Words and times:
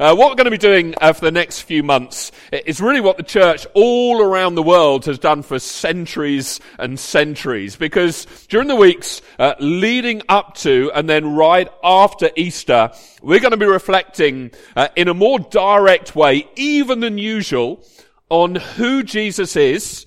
Uh, 0.00 0.14
what 0.14 0.28
we're 0.28 0.36
going 0.36 0.44
to 0.44 0.50
be 0.52 0.56
doing 0.56 0.94
uh, 1.00 1.12
for 1.12 1.22
the 1.22 1.32
next 1.32 1.62
few 1.62 1.82
months 1.82 2.30
is 2.52 2.80
really 2.80 3.00
what 3.00 3.16
the 3.16 3.22
church 3.24 3.66
all 3.74 4.22
around 4.22 4.54
the 4.54 4.62
world 4.62 5.04
has 5.06 5.18
done 5.18 5.42
for 5.42 5.58
centuries 5.58 6.60
and 6.78 7.00
centuries. 7.00 7.74
Because 7.74 8.26
during 8.48 8.68
the 8.68 8.76
weeks 8.76 9.22
uh, 9.40 9.54
leading 9.58 10.22
up 10.28 10.54
to 10.58 10.92
and 10.94 11.10
then 11.10 11.34
right 11.34 11.68
after 11.82 12.30
Easter, 12.36 12.92
we're 13.22 13.40
going 13.40 13.50
to 13.50 13.56
be 13.56 13.66
reflecting 13.66 14.52
uh, 14.76 14.86
in 14.94 15.08
a 15.08 15.14
more 15.14 15.40
direct 15.40 16.14
way, 16.14 16.48
even 16.54 17.00
than 17.00 17.18
usual, 17.18 17.84
on 18.28 18.54
who 18.54 19.02
Jesus 19.02 19.56
is 19.56 20.06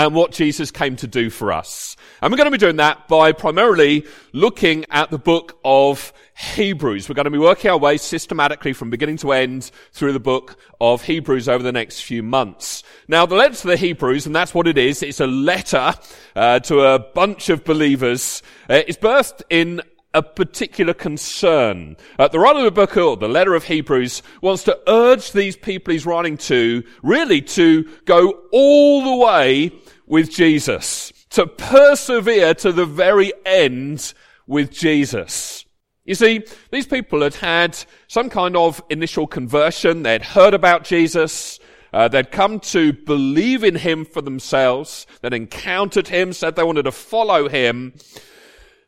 and 0.00 0.14
what 0.14 0.32
Jesus 0.32 0.70
came 0.70 0.96
to 0.96 1.06
do 1.06 1.28
for 1.28 1.52
us. 1.52 1.94
And 2.22 2.32
we're 2.32 2.38
going 2.38 2.46
to 2.46 2.50
be 2.50 2.56
doing 2.56 2.76
that 2.76 3.06
by 3.06 3.32
primarily 3.32 4.06
looking 4.32 4.86
at 4.88 5.10
the 5.10 5.18
book 5.18 5.58
of 5.62 6.14
Hebrews. 6.34 7.06
We're 7.06 7.16
going 7.16 7.26
to 7.26 7.30
be 7.30 7.36
working 7.36 7.70
our 7.70 7.76
way 7.76 7.98
systematically 7.98 8.72
from 8.72 8.88
beginning 8.88 9.18
to 9.18 9.32
end 9.32 9.70
through 9.92 10.14
the 10.14 10.18
book 10.18 10.56
of 10.80 11.02
Hebrews 11.02 11.50
over 11.50 11.62
the 11.62 11.70
next 11.70 12.00
few 12.00 12.22
months. 12.22 12.82
Now, 13.08 13.26
the 13.26 13.34
letter 13.34 13.56
to 13.56 13.66
the 13.66 13.76
Hebrews, 13.76 14.24
and 14.24 14.34
that's 14.34 14.54
what 14.54 14.66
it 14.66 14.78
is, 14.78 15.02
it's 15.02 15.20
a 15.20 15.26
letter 15.26 15.92
uh, 16.34 16.60
to 16.60 16.80
a 16.80 16.98
bunch 16.98 17.50
of 17.50 17.62
believers. 17.64 18.42
Uh, 18.70 18.80
it's 18.88 18.96
birthed 18.96 19.42
in 19.50 19.82
a 20.12 20.22
particular 20.22 20.92
concern. 20.92 21.96
Uh, 22.18 22.26
the 22.26 22.38
writer 22.38 22.60
of 22.60 22.64
the 22.64 22.70
book, 22.70 22.96
or 22.96 23.16
the 23.16 23.28
letter 23.28 23.54
of 23.54 23.64
Hebrews, 23.64 24.22
wants 24.40 24.64
to 24.64 24.78
urge 24.88 25.32
these 25.32 25.56
people 25.56 25.92
he's 25.92 26.06
writing 26.06 26.36
to, 26.38 26.82
really 27.02 27.40
to 27.42 27.84
go 28.06 28.40
all 28.50 29.04
the 29.04 29.24
way 29.24 29.72
with 30.10 30.28
Jesus, 30.28 31.12
to 31.30 31.46
persevere 31.46 32.52
to 32.54 32.72
the 32.72 32.84
very 32.84 33.32
end 33.46 34.12
with 34.48 34.72
Jesus. 34.72 35.64
You 36.04 36.16
see, 36.16 36.44
these 36.72 36.88
people 36.88 37.22
had 37.22 37.36
had 37.36 37.78
some 38.08 38.28
kind 38.28 38.56
of 38.56 38.82
initial 38.90 39.28
conversion. 39.28 40.02
They'd 40.02 40.22
heard 40.22 40.52
about 40.52 40.82
Jesus. 40.82 41.60
Uh, 41.92 42.08
they'd 42.08 42.32
come 42.32 42.58
to 42.60 42.92
believe 42.92 43.62
in 43.62 43.76
him 43.76 44.04
for 44.04 44.20
themselves. 44.20 45.06
They'd 45.22 45.32
encountered 45.32 46.08
him, 46.08 46.32
said 46.32 46.56
they 46.56 46.64
wanted 46.64 46.82
to 46.82 46.92
follow 46.92 47.48
him. 47.48 47.94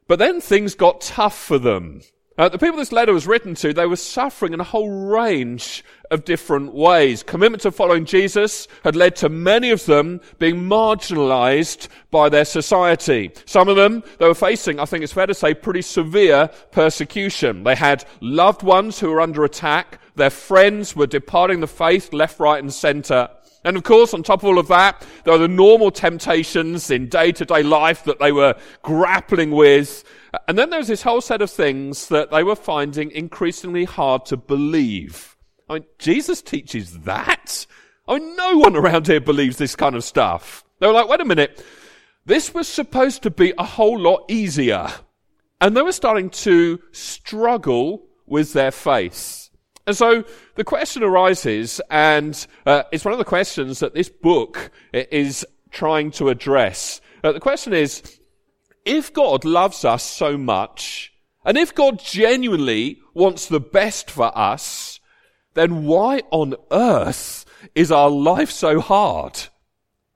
But 0.08 0.18
then 0.18 0.40
things 0.40 0.74
got 0.74 1.02
tough 1.02 1.38
for 1.38 1.58
them. 1.58 2.02
Uh, 2.42 2.48
the 2.48 2.58
people 2.58 2.76
this 2.76 2.90
letter 2.90 3.12
was 3.12 3.24
written 3.24 3.54
to, 3.54 3.72
they 3.72 3.86
were 3.86 3.94
suffering 3.94 4.52
in 4.52 4.58
a 4.58 4.64
whole 4.64 4.90
range 4.90 5.84
of 6.10 6.24
different 6.24 6.74
ways. 6.74 7.22
Commitment 7.22 7.62
to 7.62 7.70
following 7.70 8.04
Jesus 8.04 8.66
had 8.82 8.96
led 8.96 9.14
to 9.14 9.28
many 9.28 9.70
of 9.70 9.86
them 9.86 10.20
being 10.40 10.56
marginalized 10.56 11.86
by 12.10 12.28
their 12.28 12.44
society. 12.44 13.30
Some 13.46 13.68
of 13.68 13.76
them, 13.76 14.02
they 14.18 14.26
were 14.26 14.34
facing, 14.34 14.80
I 14.80 14.86
think 14.86 15.04
it's 15.04 15.12
fair 15.12 15.28
to 15.28 15.34
say, 15.34 15.54
pretty 15.54 15.82
severe 15.82 16.50
persecution. 16.72 17.62
They 17.62 17.76
had 17.76 18.04
loved 18.20 18.64
ones 18.64 18.98
who 18.98 19.10
were 19.10 19.20
under 19.20 19.44
attack. 19.44 20.00
Their 20.16 20.30
friends 20.30 20.96
were 20.96 21.06
departing 21.06 21.60
the 21.60 21.68
faith 21.68 22.12
left, 22.12 22.40
right 22.40 22.60
and 22.60 22.74
center. 22.74 23.28
And 23.64 23.76
of 23.76 23.84
course, 23.84 24.14
on 24.14 24.24
top 24.24 24.40
of 24.40 24.46
all 24.46 24.58
of 24.58 24.66
that, 24.66 25.06
there 25.22 25.32
were 25.32 25.38
the 25.38 25.46
normal 25.46 25.92
temptations 25.92 26.90
in 26.90 27.08
day 27.08 27.30
to 27.30 27.44
day 27.44 27.62
life 27.62 28.02
that 28.02 28.18
they 28.18 28.32
were 28.32 28.56
grappling 28.82 29.52
with. 29.52 30.02
And 30.48 30.56
then 30.56 30.70
there 30.70 30.78
was 30.78 30.88
this 30.88 31.02
whole 31.02 31.20
set 31.20 31.42
of 31.42 31.50
things 31.50 32.08
that 32.08 32.30
they 32.30 32.42
were 32.42 32.56
finding 32.56 33.10
increasingly 33.10 33.84
hard 33.84 34.24
to 34.26 34.36
believe. 34.36 35.36
I 35.68 35.74
mean, 35.74 35.84
Jesus 35.98 36.42
teaches 36.42 37.00
that? 37.00 37.66
I 38.08 38.18
mean, 38.18 38.36
no 38.36 38.58
one 38.58 38.76
around 38.76 39.06
here 39.06 39.20
believes 39.20 39.58
this 39.58 39.76
kind 39.76 39.94
of 39.94 40.04
stuff. 40.04 40.64
They 40.80 40.86
were 40.86 40.92
like, 40.92 41.08
wait 41.08 41.20
a 41.20 41.24
minute. 41.24 41.64
This 42.24 42.54
was 42.54 42.68
supposed 42.68 43.22
to 43.24 43.30
be 43.30 43.52
a 43.58 43.64
whole 43.64 43.98
lot 43.98 44.24
easier. 44.28 44.88
And 45.60 45.76
they 45.76 45.82
were 45.82 45.92
starting 45.92 46.30
to 46.30 46.80
struggle 46.92 48.04
with 48.26 48.52
their 48.52 48.70
faith. 48.70 49.50
And 49.86 49.96
so 49.96 50.24
the 50.54 50.64
question 50.64 51.02
arises, 51.02 51.80
and 51.90 52.46
uh, 52.66 52.84
it's 52.92 53.04
one 53.04 53.12
of 53.12 53.18
the 53.18 53.24
questions 53.24 53.80
that 53.80 53.94
this 53.94 54.08
book 54.08 54.70
is 54.92 55.44
trying 55.70 56.10
to 56.12 56.28
address. 56.28 57.00
Uh, 57.24 57.32
the 57.32 57.40
question 57.40 57.72
is, 57.72 58.02
if 58.84 59.12
God 59.12 59.44
loves 59.44 59.84
us 59.84 60.02
so 60.02 60.36
much, 60.36 61.12
and 61.44 61.58
if 61.58 61.74
God 61.74 61.98
genuinely 61.98 63.00
wants 63.14 63.46
the 63.46 63.60
best 63.60 64.10
for 64.10 64.36
us, 64.36 65.00
then 65.54 65.84
why 65.84 66.22
on 66.30 66.54
earth 66.70 67.44
is 67.74 67.92
our 67.92 68.10
life 68.10 68.50
so 68.50 68.80
hard? 68.80 69.38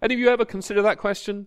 Any 0.03 0.15
of 0.15 0.21
you 0.21 0.29
ever 0.29 0.45
consider 0.45 0.83
that 0.83 0.99
question? 0.99 1.47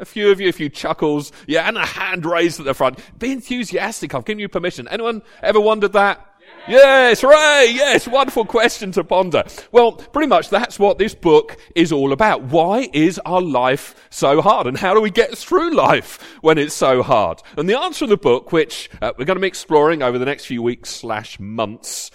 A 0.00 0.04
few 0.04 0.30
of 0.30 0.40
you, 0.40 0.48
a 0.48 0.52
few 0.52 0.68
chuckles, 0.68 1.32
yeah, 1.46 1.66
and 1.66 1.76
a 1.76 1.84
hand 1.84 2.24
raised 2.24 2.60
at 2.60 2.66
the 2.66 2.74
front. 2.74 3.00
Be 3.18 3.32
enthusiastic. 3.32 4.14
I've 4.14 4.24
given 4.24 4.38
you 4.38 4.48
permission. 4.48 4.86
Anyone 4.88 5.22
ever 5.42 5.60
wondered 5.60 5.92
that? 5.94 6.24
Yes, 6.68 7.22
hooray! 7.22 7.72
Yes, 7.72 8.06
wonderful 8.06 8.44
question 8.44 8.92
to 8.92 9.02
ponder. 9.02 9.42
Well, 9.72 9.92
pretty 9.92 10.28
much 10.28 10.50
that's 10.50 10.78
what 10.78 10.98
this 10.98 11.14
book 11.14 11.56
is 11.74 11.92
all 11.92 12.12
about. 12.12 12.42
Why 12.42 12.90
is 12.92 13.18
our 13.24 13.40
life 13.40 13.94
so 14.10 14.42
hard? 14.42 14.66
And 14.66 14.76
how 14.76 14.92
do 14.92 15.00
we 15.00 15.10
get 15.10 15.38
through 15.38 15.74
life 15.74 16.38
when 16.42 16.58
it's 16.58 16.74
so 16.74 17.02
hard? 17.02 17.42
And 17.56 17.70
the 17.70 17.78
answer 17.78 18.04
in 18.04 18.10
the 18.10 18.18
book, 18.18 18.52
which 18.52 18.90
uh, 19.00 19.12
we're 19.16 19.24
going 19.24 19.38
to 19.38 19.40
be 19.40 19.48
exploring 19.48 20.02
over 20.02 20.18
the 20.18 20.26
next 20.26 20.44
few 20.44 20.62
weeks 20.62 20.90
slash 20.90 21.40
months, 21.40 22.10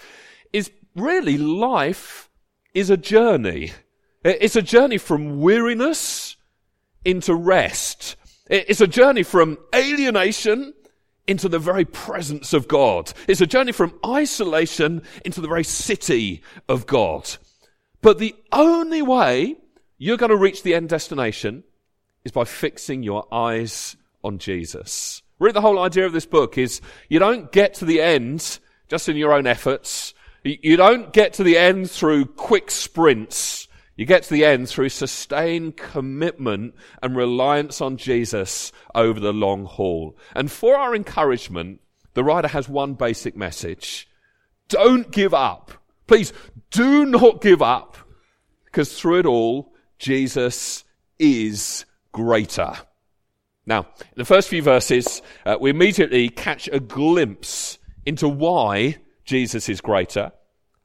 is 0.52 0.70
really 0.94 1.36
life 1.36 2.30
is 2.74 2.90
a 2.90 2.96
journey. 2.96 3.72
It's 4.24 4.56
a 4.56 4.62
journey 4.62 4.98
from 4.98 5.40
weariness 5.40 6.36
into 7.04 7.34
rest. 7.34 8.14
It's 8.48 8.80
a 8.80 8.86
journey 8.86 9.24
from 9.24 9.58
alienation 9.74 10.74
into 11.26 11.48
the 11.48 11.58
very 11.58 11.84
presence 11.84 12.52
of 12.52 12.68
God. 12.68 13.12
It's 13.28 13.40
a 13.40 13.46
journey 13.46 13.72
from 13.72 13.98
isolation 14.04 15.02
into 15.24 15.40
the 15.40 15.48
very 15.48 15.64
city 15.64 16.42
of 16.68 16.86
God. 16.86 17.28
But 18.02 18.18
the 18.18 18.34
only 18.52 19.00
way 19.02 19.56
you're 19.96 20.18
going 20.18 20.30
to 20.30 20.36
reach 20.36 20.62
the 20.62 20.74
end 20.74 20.90
destination 20.90 21.64
is 22.24 22.32
by 22.32 22.44
fixing 22.44 23.02
your 23.02 23.26
eyes 23.32 23.96
on 24.22 24.38
Jesus. 24.38 25.22
Really, 25.38 25.52
the 25.52 25.60
whole 25.60 25.78
idea 25.78 26.06
of 26.06 26.12
this 26.12 26.26
book 26.26 26.58
is 26.58 26.80
you 27.08 27.18
don't 27.18 27.50
get 27.52 27.74
to 27.74 27.84
the 27.84 28.00
end 28.00 28.58
just 28.88 29.08
in 29.08 29.16
your 29.16 29.32
own 29.32 29.46
efforts. 29.46 30.14
You 30.42 30.76
don't 30.76 31.12
get 31.12 31.34
to 31.34 31.42
the 31.42 31.56
end 31.56 31.90
through 31.90 32.26
quick 32.26 32.70
sprints. 32.70 33.66
You 33.96 34.06
get 34.06 34.24
to 34.24 34.30
the 34.30 34.44
end 34.44 34.68
through 34.68 34.88
sustained 34.88 35.76
commitment 35.76 36.74
and 37.00 37.16
reliance 37.16 37.80
on 37.80 37.96
Jesus 37.96 38.72
over 38.94 39.20
the 39.20 39.32
long 39.32 39.66
haul. 39.66 40.16
And 40.34 40.50
for 40.50 40.76
our 40.76 40.96
encouragement, 40.96 41.80
the 42.14 42.24
writer 42.24 42.48
has 42.48 42.68
one 42.68 42.94
basic 42.94 43.36
message. 43.36 44.08
Don't 44.68 45.10
give 45.10 45.32
up. 45.32 45.70
Please 46.06 46.32
do 46.70 47.04
not 47.06 47.40
give 47.40 47.62
up 47.62 47.96
because 48.64 48.98
through 48.98 49.20
it 49.20 49.26
all, 49.26 49.72
Jesus 49.98 50.84
is 51.18 51.84
greater. 52.12 52.72
Now, 53.66 53.86
in 54.00 54.16
the 54.16 54.24
first 54.24 54.48
few 54.48 54.62
verses, 54.62 55.22
uh, 55.46 55.56
we 55.60 55.70
immediately 55.70 56.28
catch 56.28 56.68
a 56.72 56.80
glimpse 56.80 57.78
into 58.04 58.28
why 58.28 58.96
Jesus 59.24 59.68
is 59.68 59.80
greater 59.80 60.32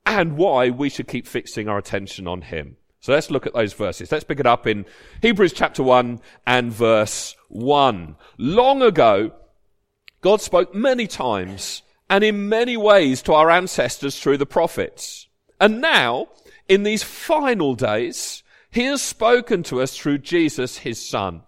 and 0.05 0.37
why 0.37 0.69
we 0.69 0.89
should 0.89 1.07
keep 1.07 1.27
fixing 1.27 1.67
our 1.67 1.77
attention 1.77 2.27
on 2.27 2.41
him. 2.41 2.77
So 3.01 3.13
let's 3.13 3.31
look 3.31 3.45
at 3.45 3.53
those 3.53 3.73
verses. 3.73 4.11
Let's 4.11 4.25
pick 4.25 4.39
it 4.39 4.45
up 4.45 4.67
in 4.67 4.85
Hebrews 5.21 5.53
chapter 5.53 5.81
1 5.83 6.19
and 6.45 6.71
verse 6.71 7.35
1. 7.47 8.15
Long 8.37 8.81
ago, 8.81 9.31
God 10.21 10.41
spoke 10.41 10.75
many 10.75 11.07
times 11.07 11.81
and 12.09 12.23
in 12.23 12.49
many 12.49 12.75
ways 12.75 13.21
to 13.23 13.33
our 13.33 13.49
ancestors 13.49 14.19
through 14.19 14.37
the 14.37 14.45
prophets. 14.45 15.27
And 15.59 15.79
now, 15.79 16.27
in 16.67 16.83
these 16.83 17.03
final 17.03 17.75
days, 17.75 18.43
He 18.69 18.83
has 18.85 19.01
spoken 19.01 19.63
to 19.63 19.81
us 19.81 19.97
through 19.97 20.19
Jesus, 20.19 20.79
His 20.79 21.07
Son. 21.07 21.43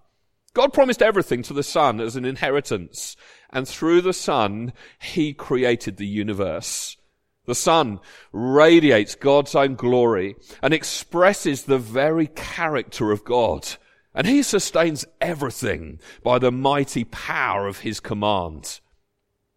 God 0.53 0.73
promised 0.73 1.01
everything 1.01 1.43
to 1.43 1.53
the 1.53 1.63
Son 1.63 1.99
as 1.99 2.15
an 2.15 2.25
inheritance, 2.25 3.15
and 3.49 3.67
through 3.67 4.01
the 4.01 4.13
Son, 4.13 4.73
He 4.99 5.33
created 5.33 5.97
the 5.97 6.07
universe. 6.07 6.97
The 7.45 7.55
Son 7.55 7.99
radiates 8.31 9.15
God's 9.15 9.55
own 9.55 9.75
glory 9.75 10.35
and 10.61 10.73
expresses 10.73 11.63
the 11.63 11.79
very 11.79 12.27
character 12.27 13.11
of 13.11 13.23
God. 13.23 13.67
And 14.13 14.27
he 14.27 14.43
sustains 14.43 15.05
everything 15.19 15.99
by 16.23 16.37
the 16.37 16.51
mighty 16.51 17.03
power 17.05 17.67
of 17.67 17.79
his 17.79 17.99
command. 17.99 18.79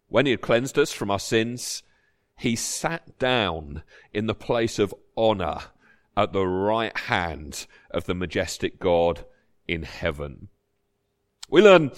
When 0.07 0.25
he 0.25 0.31
had 0.31 0.41
cleansed 0.41 0.79
us 0.79 0.91
from 0.91 1.11
our 1.11 1.19
sins, 1.19 1.83
he 2.37 2.55
sat 2.55 3.19
down 3.19 3.83
in 4.13 4.27
the 4.27 4.35
place 4.35 4.79
of 4.79 4.95
honor 5.15 5.59
at 6.17 6.33
the 6.33 6.47
right 6.47 6.97
hand 6.97 7.67
of 7.91 8.05
the 8.05 8.15
majestic 8.15 8.79
God 8.79 9.25
in 9.67 9.83
heaven. 9.83 10.47
We 11.49 11.61
learn 11.61 11.91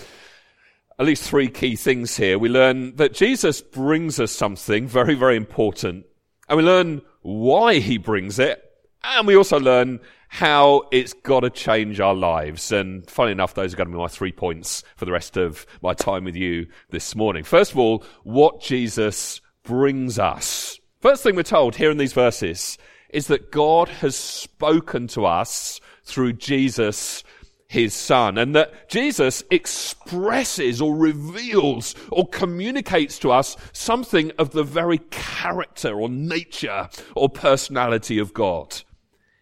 at 1.00 1.06
least 1.06 1.24
three 1.24 1.48
key 1.48 1.76
things 1.76 2.18
here. 2.18 2.40
We 2.40 2.50
learn 2.50 2.96
that 2.96 3.14
Jesus 3.14 3.62
brings 3.62 4.20
us 4.20 4.32
something 4.32 4.88
very, 4.88 5.16
very 5.16 5.36
important. 5.36 6.06
And 6.50 6.58
we 6.58 6.64
learn 6.64 7.02
why 7.22 7.80
he 7.80 7.98
brings 7.98 8.40
it. 8.40 8.64
And 9.04 9.28
we 9.28 9.36
also 9.36 9.60
learn 9.60 10.00
how 10.30 10.84
it's 10.92 11.14
got 11.14 11.42
to 11.42 11.50
change 11.50 12.00
our 12.00 12.16
lives. 12.16 12.72
And 12.72 13.10
funny 13.10 13.32
enough, 13.32 13.54
those 13.54 13.74
are 13.74 13.78
going 13.78 13.88
to 13.90 13.94
be 13.94 14.00
my 14.00 14.08
three 14.08 14.32
points 14.32 14.84
for 14.96 15.06
the 15.06 15.12
rest 15.12 15.38
of 15.38 15.66
my 15.82 15.94
time 15.94 16.24
with 16.24 16.36
you 16.36 16.68
this 16.90 17.16
morning. 17.16 17.44
First 17.44 17.72
of 17.72 17.78
all, 17.78 18.04
what 18.24 18.62
Jesus 18.62 19.40
brings 19.64 20.20
us. 20.20 20.80
First 21.00 21.24
thing 21.24 21.36
we're 21.36 21.44
told 21.44 21.76
here 21.76 21.92
in 21.92 21.98
these 21.98 22.14
verses 22.14 22.78
is 23.10 23.28
that 23.28 23.52
God 23.52 23.88
has 23.88 24.16
spoken 24.16 25.08
to 25.08 25.26
us 25.26 25.80
through 26.04 26.34
Jesus, 26.34 27.24
his 27.68 27.94
son, 27.94 28.38
and 28.38 28.56
that 28.56 28.90
Jesus 28.90 29.44
expresses 29.52 30.82
or 30.82 30.96
reveals 30.96 31.96
or 32.12 32.28
communicates 32.28 33.20
to 33.20 33.32
us 33.32 33.58
something 33.74 34.32
of 34.38 34.52
the 34.52 34.64
very 34.64 35.00
character 35.12 36.00
or 36.00 36.08
nature 36.08 36.90
or 37.16 37.30
personality 37.30 38.20
of 38.20 38.34
God. 38.34 38.84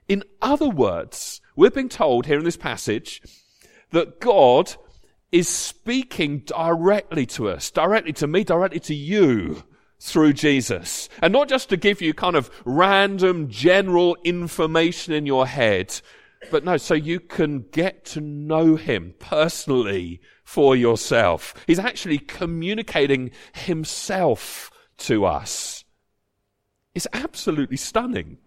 In 0.07 0.23
other 0.41 0.69
words, 0.69 1.41
we're 1.55 1.69
being 1.69 1.89
told 1.89 2.25
here 2.25 2.39
in 2.39 2.45
this 2.45 2.57
passage 2.57 3.21
that 3.91 4.19
God 4.19 4.73
is 5.31 5.47
speaking 5.47 6.39
directly 6.39 7.25
to 7.25 7.49
us, 7.49 7.69
directly 7.71 8.13
to 8.13 8.27
me, 8.27 8.43
directly 8.43 8.79
to 8.79 8.95
you 8.95 9.63
through 9.99 10.33
Jesus. 10.33 11.09
And 11.21 11.33
not 11.33 11.49
just 11.49 11.69
to 11.69 11.77
give 11.77 12.01
you 12.01 12.13
kind 12.13 12.35
of 12.35 12.49
random 12.65 13.49
general 13.49 14.17
information 14.23 15.13
in 15.13 15.25
your 15.25 15.47
head, 15.47 15.99
but 16.51 16.63
no, 16.63 16.77
so 16.77 16.93
you 16.93 17.19
can 17.19 17.65
get 17.71 18.05
to 18.05 18.21
know 18.21 18.75
him 18.75 19.13
personally 19.19 20.21
for 20.43 20.75
yourself. 20.75 21.53
He's 21.67 21.79
actually 21.79 22.19
communicating 22.19 23.31
himself 23.53 24.71
to 24.97 25.25
us. 25.25 25.83
It's 26.93 27.07
absolutely 27.13 27.77
stunning. 27.77 28.37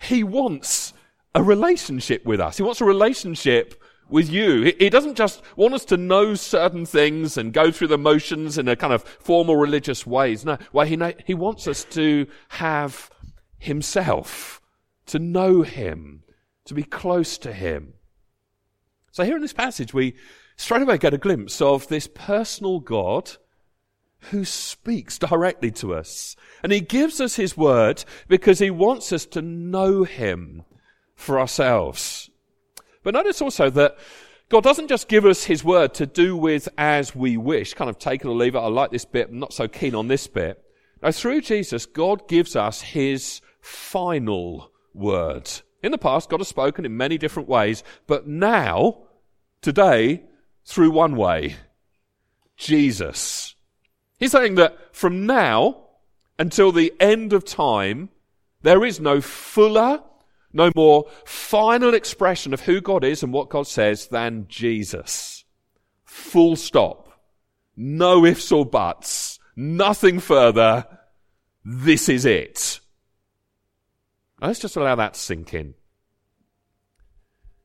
He 0.00 0.22
wants 0.22 0.92
a 1.34 1.42
relationship 1.42 2.24
with 2.24 2.40
us. 2.40 2.56
He 2.56 2.62
wants 2.62 2.80
a 2.80 2.86
relationship 2.86 3.82
with 4.08 4.30
you. 4.30 4.74
He 4.78 4.88
doesn't 4.88 5.16
just 5.16 5.42
want 5.56 5.74
us 5.74 5.84
to 5.86 5.96
know 5.96 6.34
certain 6.34 6.86
things 6.86 7.36
and 7.36 7.52
go 7.52 7.70
through 7.70 7.88
the 7.88 7.98
motions 7.98 8.56
in 8.56 8.68
a 8.68 8.76
kind 8.76 8.92
of 8.92 9.02
formal 9.02 9.56
religious 9.56 10.06
ways. 10.06 10.44
No, 10.44 10.58
well, 10.72 10.86
he, 10.86 10.98
he 11.26 11.34
wants 11.34 11.66
us 11.66 11.84
to 11.90 12.26
have 12.50 13.10
himself, 13.58 14.60
to 15.06 15.18
know 15.18 15.62
him, 15.62 16.22
to 16.66 16.74
be 16.74 16.82
close 16.82 17.38
to 17.38 17.52
him. 17.52 17.94
So 19.12 19.24
here 19.24 19.36
in 19.36 19.42
this 19.42 19.52
passage, 19.52 19.94
we 19.94 20.14
straight 20.56 20.82
away 20.82 20.98
get 20.98 21.14
a 21.14 21.18
glimpse 21.18 21.60
of 21.60 21.88
this 21.88 22.06
personal 22.06 22.80
God 22.80 23.30
who 24.30 24.44
speaks 24.44 25.18
directly 25.18 25.70
to 25.70 25.94
us. 25.94 26.36
And 26.62 26.72
he 26.72 26.80
gives 26.80 27.20
us 27.20 27.36
his 27.36 27.56
word 27.56 28.04
because 28.28 28.58
he 28.58 28.70
wants 28.70 29.12
us 29.12 29.26
to 29.26 29.42
know 29.42 30.04
him 30.04 30.64
for 31.14 31.38
ourselves. 31.38 32.30
But 33.02 33.14
notice 33.14 33.40
also 33.40 33.70
that 33.70 33.96
God 34.48 34.64
doesn't 34.64 34.88
just 34.88 35.08
give 35.08 35.24
us 35.24 35.44
his 35.44 35.64
word 35.64 35.94
to 35.94 36.06
do 36.06 36.36
with 36.36 36.68
as 36.76 37.14
we 37.14 37.36
wish, 37.36 37.74
kind 37.74 37.90
of 37.90 37.98
take 37.98 38.22
it 38.22 38.28
or 38.28 38.34
leave 38.34 38.54
it. 38.54 38.58
I 38.58 38.66
like 38.66 38.90
this 38.90 39.04
bit, 39.04 39.28
I'm 39.28 39.38
not 39.38 39.52
so 39.52 39.68
keen 39.68 39.94
on 39.94 40.08
this 40.08 40.26
bit. 40.26 40.62
Now, 41.02 41.10
through 41.10 41.42
Jesus, 41.42 41.86
God 41.86 42.28
gives 42.28 42.56
us 42.56 42.80
his 42.80 43.40
final 43.60 44.70
word. 44.94 45.50
In 45.86 45.92
the 45.92 45.98
past, 45.98 46.28
God 46.28 46.40
has 46.40 46.48
spoken 46.48 46.84
in 46.84 46.96
many 46.96 47.16
different 47.16 47.48
ways, 47.48 47.84
but 48.08 48.26
now, 48.26 49.04
today, 49.62 50.24
through 50.64 50.90
one 50.90 51.14
way 51.14 51.54
Jesus. 52.56 53.54
He's 54.18 54.32
saying 54.32 54.56
that 54.56 54.76
from 54.96 55.26
now 55.26 55.84
until 56.40 56.72
the 56.72 56.92
end 56.98 57.32
of 57.32 57.44
time, 57.44 58.08
there 58.62 58.84
is 58.84 58.98
no 58.98 59.20
fuller 59.20 60.02
no 60.52 60.72
more 60.74 61.04
final 61.24 61.94
expression 61.94 62.52
of 62.52 62.62
who 62.62 62.80
God 62.80 63.04
is 63.04 63.22
and 63.22 63.32
what 63.32 63.50
God 63.50 63.68
says 63.68 64.08
than 64.08 64.46
Jesus. 64.48 65.44
Full 66.04 66.56
stop. 66.56 67.20
No 67.76 68.24
ifs 68.24 68.50
or 68.50 68.66
buts. 68.66 69.38
Nothing 69.54 70.18
further. 70.18 70.86
This 71.64 72.08
is 72.08 72.24
it. 72.24 72.80
Let's 74.40 74.58
just 74.58 74.76
allow 74.76 74.94
that 74.96 75.14
to 75.14 75.20
sink 75.20 75.54
in. 75.54 75.74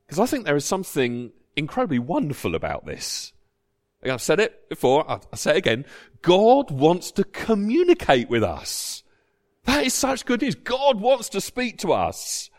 Because 0.06 0.20
I 0.20 0.26
think 0.26 0.46
there 0.46 0.56
is 0.56 0.66
something 0.66 1.32
incredibly 1.56 2.00
wonderful 2.00 2.56
about 2.56 2.86
this. 2.86 3.34
I've 4.04 4.22
said 4.22 4.40
it 4.40 4.68
before, 4.68 5.10
I'll 5.10 5.22
say 5.36 5.52
it 5.52 5.58
again. 5.58 5.86
God 6.22 6.72
wants 6.72 7.12
to 7.12 7.24
communicate 7.24 8.30
with 8.30 8.44
us. 8.44 9.04
That 9.66 9.86
is 9.86 9.94
such 9.94 10.26
good 10.26 10.42
news. 10.42 10.56
God 10.56 11.00
wants 11.00 11.30
to 11.30 11.42
speak 11.42 11.78
to 11.80 11.94
us. 11.94 12.50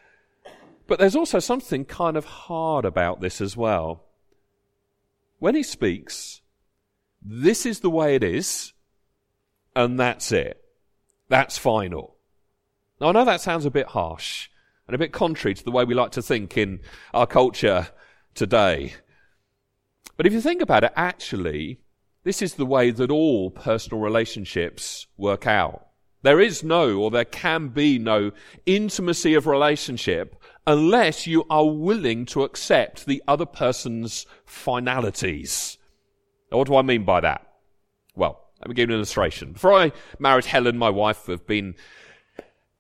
But 0.87 0.99
there's 0.99 1.17
also 1.17 1.41
something 1.41 1.85
kind 1.85 2.17
of 2.17 2.25
hard 2.25 2.85
about 2.85 3.21
this 3.21 3.41
as 3.41 3.57
well. 3.57 4.05
When 5.39 5.55
he 5.55 5.63
speaks, 5.63 6.43
this 7.21 7.67
is 7.67 7.81
the 7.81 7.91
way 7.91 8.15
it 8.15 8.23
is, 8.23 8.73
and 9.75 9.99
that's 9.99 10.31
it. 10.31 10.63
That's 11.29 11.59
final. 11.59 12.12
Now 13.03 13.09
I 13.09 13.13
know 13.13 13.25
that 13.25 13.41
sounds 13.41 13.65
a 13.65 13.71
bit 13.71 13.89
harsh 13.89 14.49
and 14.87 14.95
a 14.95 14.99
bit 14.99 15.11
contrary 15.11 15.55
to 15.55 15.65
the 15.65 15.73
way 15.73 15.85
we 15.85 15.93
like 15.93 16.13
to 16.13 16.23
think 16.23 16.57
in 16.57 16.79
our 17.13 17.27
culture 17.27 17.89
today. 18.33 18.95
But 20.17 20.25
if 20.25 20.33
you 20.33 20.41
think 20.41 20.63
about 20.63 20.85
it, 20.85 20.93
actually, 20.95 21.81
this 22.23 22.41
is 22.41 22.55
the 22.55 22.65
way 22.65 22.93
that 22.93 23.11
all 23.11 23.51
personal 23.51 24.01
relationships 24.01 25.09
work 25.17 25.49
out. 25.49 25.85
There 26.23 26.39
is 26.39 26.63
no, 26.63 27.01
or 27.01 27.11
there 27.11 27.25
can 27.25 27.71
be 27.71 27.99
no 27.99 28.31
intimacy 28.67 29.35
of 29.35 29.49
relationship 29.49 30.41
unless 30.65 31.27
you 31.27 31.45
are 31.51 31.69
willing 31.69 32.25
to 32.27 32.45
accept 32.45 33.07
the 33.07 33.21
other 33.27 33.47
person's 33.47 34.27
finalities. 34.45 35.77
Now, 36.53 36.59
what 36.59 36.69
do 36.69 36.77
I 36.77 36.83
mean 36.83 37.05
by 37.05 37.19
that? 37.23 37.53
Well, 38.15 38.39
let 38.61 38.69
me 38.69 38.77
give 38.77 38.89
you 38.89 38.95
an 38.95 38.99
illustration. 38.99 39.55
Before 39.55 39.73
I 39.73 39.91
married 40.21 40.45
Helen, 40.45 40.79
my 40.79 40.91
wife, 40.91 41.27
have 41.27 41.49
been 41.49 41.75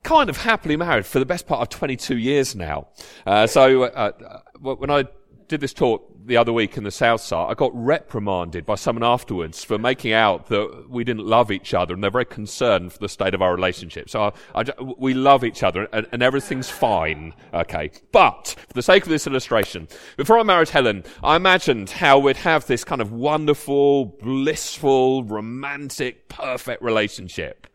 kind 0.02 0.28
of 0.28 0.36
happily 0.38 0.76
married 0.76 1.06
for 1.06 1.18
the 1.18 1.26
best 1.26 1.46
part 1.46 1.60
of 1.60 1.68
22 1.68 2.16
years 2.16 2.54
now. 2.54 2.88
Uh, 3.26 3.46
so 3.46 3.84
uh, 3.84 4.12
uh 4.20 4.40
when 4.60 4.90
I 4.90 5.04
did 5.48 5.60
this 5.60 5.72
talk 5.72 6.08
the 6.24 6.36
other 6.36 6.52
week 6.52 6.76
in 6.76 6.84
the 6.84 6.90
South 6.90 7.20
Side, 7.20 7.50
I 7.50 7.54
got 7.54 7.72
reprimanded 7.74 8.64
by 8.64 8.76
someone 8.76 9.02
afterwards 9.02 9.64
for 9.64 9.76
making 9.76 10.12
out 10.12 10.46
that 10.46 10.86
we 10.88 11.04
didn't 11.04 11.26
love 11.26 11.50
each 11.50 11.74
other, 11.74 11.94
and 11.94 12.02
they're 12.02 12.10
very 12.10 12.24
concerned 12.24 12.92
for 12.92 12.98
the 12.98 13.08
state 13.08 13.34
of 13.34 13.42
our 13.42 13.54
relationship. 13.54 14.08
So 14.08 14.32
I, 14.54 14.60
I, 14.60 14.64
we 14.96 15.14
love 15.14 15.44
each 15.44 15.62
other, 15.62 15.88
and, 15.92 16.06
and, 16.12 16.22
everything's 16.22 16.70
fine. 16.70 17.34
Okay, 17.52 17.90
but 18.12 18.54
for 18.68 18.72
the 18.72 18.82
sake 18.82 19.02
of 19.02 19.08
this 19.08 19.26
illustration, 19.26 19.88
before 20.16 20.38
I 20.38 20.42
married 20.42 20.70
Helen, 20.70 21.04
I 21.22 21.36
imagined 21.36 21.90
how 21.90 22.18
we'd 22.18 22.36
have 22.38 22.66
this 22.66 22.84
kind 22.84 23.02
of 23.02 23.12
wonderful, 23.12 24.06
blissful, 24.06 25.24
romantic, 25.24 26.28
perfect 26.28 26.82
relationship, 26.82 27.66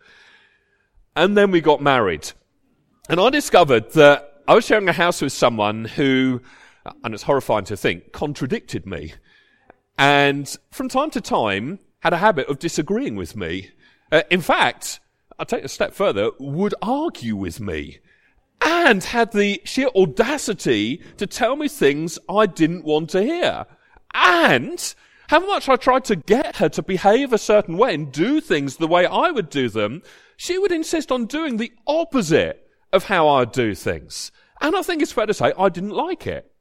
and 1.17 1.35
then 1.35 1.51
we 1.51 1.59
got 1.59 1.81
married, 1.81 2.31
and 3.09 3.19
I 3.19 3.29
discovered 3.29 3.91
that 3.93 4.43
I 4.47 4.55
was 4.55 4.65
sharing 4.65 4.87
a 4.87 4.93
house 4.93 5.21
with 5.21 5.33
someone 5.33 5.83
who 5.83 6.41
and 7.03 7.13
it's 7.13 7.23
horrifying 7.23 7.65
to 7.65 7.77
think, 7.77 8.11
contradicted 8.11 8.85
me. 8.85 9.13
And 9.97 10.53
from 10.71 10.89
time 10.89 11.09
to 11.11 11.21
time 11.21 11.79
had 11.99 12.13
a 12.13 12.17
habit 12.17 12.47
of 12.47 12.59
disagreeing 12.59 13.15
with 13.15 13.35
me. 13.35 13.71
Uh, 14.11 14.23
in 14.29 14.41
fact, 14.41 14.99
I'll 15.39 15.45
take 15.45 15.63
a 15.63 15.69
step 15.69 15.93
further, 15.93 16.31
would 16.39 16.75
argue 16.81 17.35
with 17.35 17.59
me. 17.59 17.99
And 18.61 19.03
had 19.03 19.31
the 19.31 19.61
sheer 19.65 19.89
audacity 19.95 21.01
to 21.17 21.27
tell 21.27 21.55
me 21.55 21.67
things 21.67 22.17
I 22.27 22.47
didn't 22.47 22.85
want 22.85 23.11
to 23.11 23.21
hear. 23.21 23.65
And 24.13 24.95
how 25.29 25.45
much 25.45 25.69
I 25.69 25.75
tried 25.75 26.05
to 26.05 26.15
get 26.15 26.57
her 26.57 26.69
to 26.69 26.81
behave 26.81 27.33
a 27.33 27.37
certain 27.37 27.77
way 27.77 27.93
and 27.93 28.11
do 28.11 28.41
things 28.41 28.77
the 28.77 28.87
way 28.87 29.05
I 29.05 29.29
would 29.29 29.49
do 29.49 29.69
them, 29.69 30.01
she 30.37 30.57
would 30.57 30.71
insist 30.71 31.11
on 31.11 31.25
doing 31.25 31.57
the 31.57 31.73
opposite 31.85 32.65
of 32.93 33.05
how 33.05 33.27
I 33.27 33.43
do 33.43 33.75
things. 33.75 34.31
And 34.61 34.75
I 34.75 34.81
think 34.81 35.01
it's 35.01 35.11
fair 35.11 35.25
to 35.25 35.33
say 35.33 35.51
I 35.57 35.69
didn't 35.69 35.91
like 35.91 36.25
it. 36.25 36.51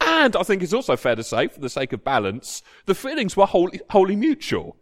And 0.00 0.36
I 0.36 0.42
think 0.42 0.62
it's 0.62 0.72
also 0.72 0.96
fair 0.96 1.14
to 1.14 1.22
say, 1.22 1.48
for 1.48 1.60
the 1.60 1.68
sake 1.68 1.92
of 1.92 2.04
balance, 2.04 2.62
the 2.86 2.94
feelings 2.94 3.36
were 3.36 3.46
wholly, 3.46 3.80
wholly 3.90 4.16
mutual. 4.16 4.76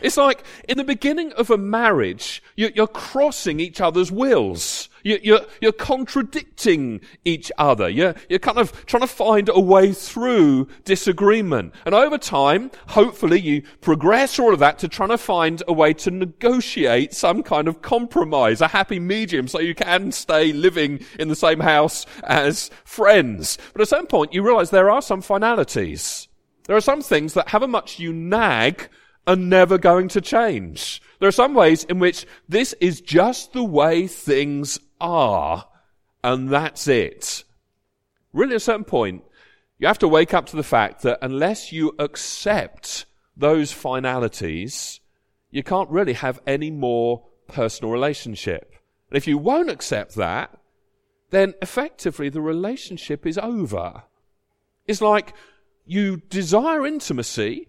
It's 0.00 0.16
like 0.16 0.44
in 0.68 0.78
the 0.78 0.84
beginning 0.84 1.32
of 1.32 1.50
a 1.50 1.58
marriage, 1.58 2.42
you're, 2.56 2.86
crossing 2.86 3.60
each 3.60 3.80
other's 3.80 4.12
wills. 4.12 4.88
You're, 5.02 5.40
you're, 5.60 5.72
contradicting 5.72 7.00
each 7.24 7.50
other. 7.58 7.88
You're, 7.88 8.14
you're 8.28 8.38
kind 8.38 8.58
of 8.58 8.86
trying 8.86 9.02
to 9.02 9.06
find 9.06 9.48
a 9.48 9.60
way 9.60 9.92
through 9.92 10.68
disagreement. 10.84 11.74
And 11.86 11.94
over 11.94 12.18
time, 12.18 12.70
hopefully 12.88 13.40
you 13.40 13.62
progress 13.80 14.38
all 14.38 14.52
of 14.52 14.60
that 14.60 14.78
to 14.80 14.88
trying 14.88 15.08
to 15.10 15.18
find 15.18 15.62
a 15.66 15.72
way 15.72 15.94
to 15.94 16.10
negotiate 16.10 17.14
some 17.14 17.42
kind 17.42 17.68
of 17.68 17.82
compromise, 17.82 18.60
a 18.60 18.68
happy 18.68 19.00
medium 19.00 19.48
so 19.48 19.60
you 19.60 19.74
can 19.74 20.12
stay 20.12 20.52
living 20.52 21.00
in 21.18 21.28
the 21.28 21.36
same 21.36 21.60
house 21.60 22.06
as 22.24 22.70
friends. 22.84 23.58
But 23.72 23.82
at 23.82 23.88
some 23.88 24.06
point 24.06 24.34
you 24.34 24.42
realize 24.42 24.70
there 24.70 24.90
are 24.90 25.02
some 25.02 25.22
finalities. 25.22 26.28
There 26.66 26.76
are 26.76 26.80
some 26.80 27.02
things 27.02 27.34
that 27.34 27.48
however 27.48 27.68
much 27.68 27.98
you 27.98 28.12
nag 28.12 28.88
are 29.26 29.36
never 29.36 29.78
going 29.78 30.08
to 30.08 30.20
change. 30.20 31.02
There 31.18 31.28
are 31.28 31.32
some 31.32 31.54
ways 31.54 31.84
in 31.84 31.98
which 31.98 32.26
this 32.48 32.74
is 32.80 33.00
just 33.00 33.52
the 33.52 33.64
way 33.64 34.06
things 34.06 34.78
are, 35.00 35.66
and 36.22 36.48
that's 36.50 36.86
it. 36.88 37.44
Really, 38.32 38.52
at 38.52 38.58
a 38.58 38.60
certain 38.60 38.84
point, 38.84 39.24
you 39.78 39.86
have 39.86 39.98
to 39.98 40.08
wake 40.08 40.34
up 40.34 40.46
to 40.46 40.56
the 40.56 40.62
fact 40.62 41.02
that 41.02 41.18
unless 41.22 41.72
you 41.72 41.94
accept 41.98 43.06
those 43.36 43.72
finalities, 43.72 45.00
you 45.50 45.62
can't 45.62 45.90
really 45.90 46.12
have 46.12 46.40
any 46.46 46.70
more 46.70 47.24
personal 47.48 47.90
relationship. 47.90 48.74
And 49.08 49.16
if 49.16 49.26
you 49.26 49.38
won't 49.38 49.70
accept 49.70 50.14
that, 50.16 50.58
then 51.30 51.54
effectively 51.62 52.28
the 52.28 52.40
relationship 52.40 53.26
is 53.26 53.38
over. 53.38 54.04
It's 54.86 55.00
like 55.00 55.34
you 55.86 56.18
desire 56.18 56.86
intimacy, 56.86 57.68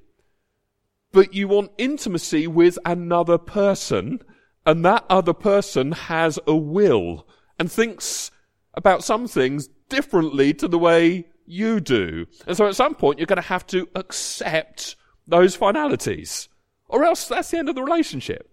but 1.12 1.34
you 1.34 1.48
want 1.48 1.72
intimacy 1.78 2.48
with 2.48 2.78
another 2.86 3.38
person, 3.38 4.20
and 4.65 4.86
that 4.86 5.06
other 5.10 5.34
person 5.34 5.91
has 5.91 6.39
a 6.48 6.56
will 6.56 7.27
and 7.60 7.72
thinks 7.72 8.32
about 8.74 9.03
some 9.03 9.27
things 9.27 9.70
differently 9.89 10.53
to 10.53 10.68
the 10.68 10.80
way 10.80 11.27
you 11.46 11.80
do. 11.80 12.25
And 12.48 12.56
so 12.56 12.68
at 12.68 12.75
some 12.75 12.96
point 12.96 13.20
you're 13.20 13.25
going 13.25 13.38
to 13.38 13.41
have 13.41 13.68
to 13.68 13.88
accept 13.96 14.96
those 15.27 15.56
finalities, 15.56 16.50
or 16.88 17.03
else 17.03 17.27
that's 17.27 17.51
the 17.51 17.58
end 17.58 17.70
of 17.70 17.75
the 17.75 17.84
relationship. 17.84 18.50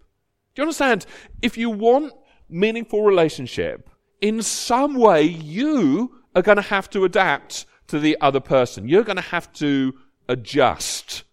Do 0.55 0.61
you 0.61 0.63
understand? 0.63 1.05
If 1.41 1.57
you 1.57 1.69
want 1.69 2.13
meaningful 2.49 3.03
relationship, 3.03 3.89
in 4.21 4.41
some 4.41 4.95
way 4.95 5.23
you 5.23 6.15
are 6.35 6.41
going 6.41 6.57
to 6.57 6.61
have 6.61 6.89
to 6.91 7.05
adapt 7.05 7.65
to 7.89 7.99
the 7.99 8.17
other 8.21 8.39
person. 8.39 8.87
You're 8.87 9.03
going 9.03 9.17
to 9.17 9.21
have 9.21 9.51
to 9.53 9.93
adjust. 10.27 11.23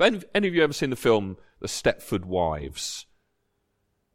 Have 0.00 0.24
any 0.34 0.48
of 0.48 0.54
you 0.54 0.62
ever 0.62 0.72
seen 0.72 0.90
the 0.90 0.96
film 0.96 1.36
The 1.60 1.68
Stepford 1.68 2.24
Wives? 2.24 3.06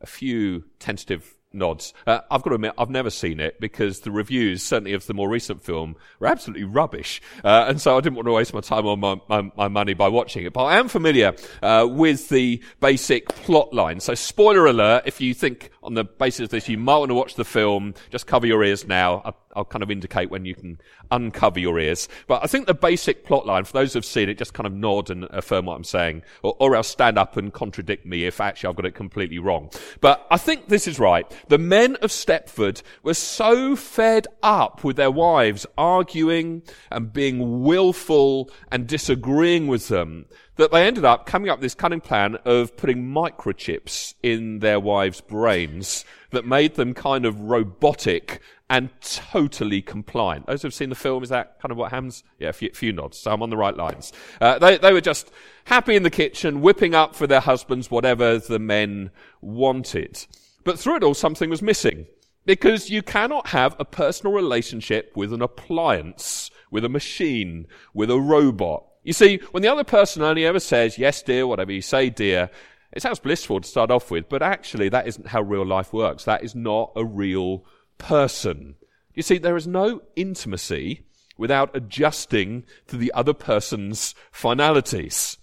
A 0.01 0.07
few 0.07 0.65
tentative 0.79 1.35
nods. 1.51 1.93
Uh, 2.05 2.19
I've 2.29 2.41
got 2.43 2.49
to 2.49 2.55
admit, 2.55 2.73
I've 2.77 2.89
never 2.89 3.09
seen 3.09 3.39
it 3.39 3.59
because 3.59 4.01
the 4.01 4.11
reviews, 4.11 4.63
certainly 4.63 4.93
of 4.93 5.05
the 5.07 5.13
more 5.13 5.29
recent 5.29 5.63
film, 5.63 5.95
were 6.19 6.27
absolutely 6.27 6.65
rubbish. 6.65 7.21
Uh, 7.43 7.65
and 7.67 7.81
so 7.81 7.97
I 7.97 8.01
didn't 8.01 8.15
want 8.15 8.27
to 8.27 8.33
waste 8.33 8.53
my 8.53 8.61
time 8.61 8.85
or 8.85 8.97
my, 8.97 9.19
my, 9.27 9.51
my 9.55 9.67
money 9.67 9.93
by 9.93 10.07
watching 10.07 10.45
it. 10.45 10.53
But 10.53 10.65
I 10.65 10.77
am 10.77 10.87
familiar 10.87 11.33
uh, 11.61 11.87
with 11.89 12.29
the 12.29 12.61
basic 12.79 13.29
plot 13.29 13.73
line. 13.73 13.99
So 13.99 14.13
spoiler 14.13 14.67
alert, 14.67 15.03
if 15.05 15.21
you 15.21 15.33
think 15.33 15.71
on 15.81 15.93
the 15.93 16.03
basis 16.03 16.41
of 16.41 16.49
this 16.49 16.69
you 16.69 16.77
might 16.77 16.97
want 16.97 17.09
to 17.09 17.15
watch 17.15 17.35
the 17.35 17.45
film, 17.45 17.93
just 18.09 18.27
cover 18.27 18.45
your 18.45 18.63
ears 18.63 18.87
now. 18.87 19.21
I, 19.25 19.31
I'll 19.55 19.65
kind 19.65 19.83
of 19.83 19.91
indicate 19.91 20.29
when 20.29 20.45
you 20.45 20.55
can 20.55 20.79
uncover 21.11 21.59
your 21.59 21.79
ears. 21.79 22.07
But 22.27 22.43
I 22.43 22.47
think 22.47 22.67
the 22.67 22.73
basic 22.73 23.25
plot 23.25 23.45
line, 23.45 23.63
for 23.63 23.73
those 23.73 23.93
who've 23.93 24.05
seen 24.05 24.29
it, 24.29 24.37
just 24.37 24.53
kind 24.53 24.67
of 24.67 24.73
nod 24.73 25.09
and 25.09 25.25
affirm 25.31 25.65
what 25.65 25.75
I'm 25.75 25.83
saying, 25.83 26.23
or, 26.43 26.55
or 26.59 26.75
else 26.75 26.87
stand 26.87 27.17
up 27.17 27.37
and 27.37 27.51
contradict 27.51 28.05
me 28.05 28.25
if 28.25 28.39
actually 28.39 28.69
I've 28.69 28.75
got 28.75 28.85
it 28.85 28.95
completely 28.95 29.39
wrong. 29.39 29.71
But 30.01 30.25
I 30.29 30.37
think 30.37 30.67
this 30.67 30.87
is 30.87 30.99
right. 30.99 31.29
The 31.47 31.57
men 31.57 31.95
of 31.97 32.11
Stepford 32.11 32.81
were 33.03 33.13
so 33.13 33.75
fed 33.75 34.27
up 34.43 34.83
with 34.83 34.95
their 34.95 35.11
wives 35.11 35.65
arguing 35.77 36.63
and 36.91 37.11
being 37.11 37.63
willful 37.63 38.51
and 38.71 38.87
disagreeing 38.87 39.67
with 39.67 39.87
them 39.87 40.25
that 40.59 40.71
they 40.71 40.85
ended 40.85 41.05
up 41.05 41.25
coming 41.25 41.49
up 41.49 41.59
with 41.59 41.63
this 41.63 41.73
cunning 41.73 42.01
plan 42.01 42.35
of 42.43 42.75
putting 42.75 43.01
microchips 43.01 44.13
in 44.21 44.59
their 44.59 44.77
wives' 44.77 45.21
brains 45.21 46.03
that 46.31 46.45
made 46.45 46.75
them 46.75 46.93
kind 46.93 47.25
of 47.25 47.39
robotic 47.39 48.41
and 48.69 48.89
totally 49.01 49.81
compliant. 49.81 50.45
Those 50.45 50.61
who've 50.61 50.73
seen 50.73 50.89
the 50.89 50.95
film, 50.95 51.23
is 51.23 51.29
that 51.29 51.59
kind 51.59 51.71
of 51.71 51.77
what 51.77 51.91
happens? 51.91 52.23
Yeah, 52.37 52.49
a 52.49 52.53
few, 52.53 52.69
few 52.71 52.93
nods, 52.93 53.17
so 53.17 53.31
I'm 53.31 53.41
on 53.41 53.49
the 53.49 53.57
right 53.57 53.75
lines. 53.75 54.13
Uh, 54.39 54.59
they, 54.59 54.77
they 54.77 54.93
were 54.93 55.01
just 55.01 55.31
happy 55.65 55.95
in 55.95 56.03
the 56.03 56.11
kitchen, 56.11 56.61
whipping 56.61 56.93
up 56.93 57.15
for 57.15 57.25
their 57.25 57.39
husbands 57.39 57.89
whatever 57.89 58.37
the 58.37 58.59
men 58.59 59.09
wanted. 59.41 60.25
But 60.63 60.77
through 60.77 60.97
it 60.97 61.03
all, 61.03 61.15
something 61.15 61.49
was 61.49 61.61
missing. 61.61 62.05
Because 62.45 62.89
you 62.89 63.01
cannot 63.01 63.47
have 63.47 63.75
a 63.79 63.85
personal 63.85 64.33
relationship 64.33 65.11
with 65.15 65.33
an 65.33 65.41
appliance, 65.41 66.49
with 66.71 66.85
a 66.85 66.89
machine, 66.89 67.67
with 67.93 68.09
a 68.09 68.19
robot. 68.19 68.85
You 69.03 69.13
see, 69.13 69.37
when 69.51 69.61
the 69.61 69.69
other 69.69 69.83
person 69.83 70.21
only 70.21 70.45
ever 70.45 70.59
says, 70.59 70.97
yes, 70.97 71.21
dear, 71.21 71.45
whatever 71.47 71.71
you 71.71 71.81
say, 71.81 72.09
dear, 72.09 72.49
it 72.91 73.01
sounds 73.01 73.19
blissful 73.19 73.61
to 73.61 73.67
start 73.67 73.91
off 73.91 74.09
with, 74.09 74.29
but 74.29 74.41
actually 74.41 74.89
that 74.89 75.07
isn't 75.07 75.27
how 75.27 75.41
real 75.41 75.65
life 75.65 75.93
works. 75.93 76.23
That 76.25 76.43
is 76.43 76.55
not 76.55 76.91
a 76.95 77.05
real 77.05 77.65
person. 77.99 78.75
You 79.13 79.21
see, 79.21 79.37
there 79.37 79.55
is 79.55 79.67
no 79.67 80.01
intimacy 80.15 81.05
without 81.37 81.75
adjusting 81.75 82.65
to 82.87 82.97
the 82.97 83.11
other 83.13 83.33
person's 83.33 84.15
finalities. 84.31 85.37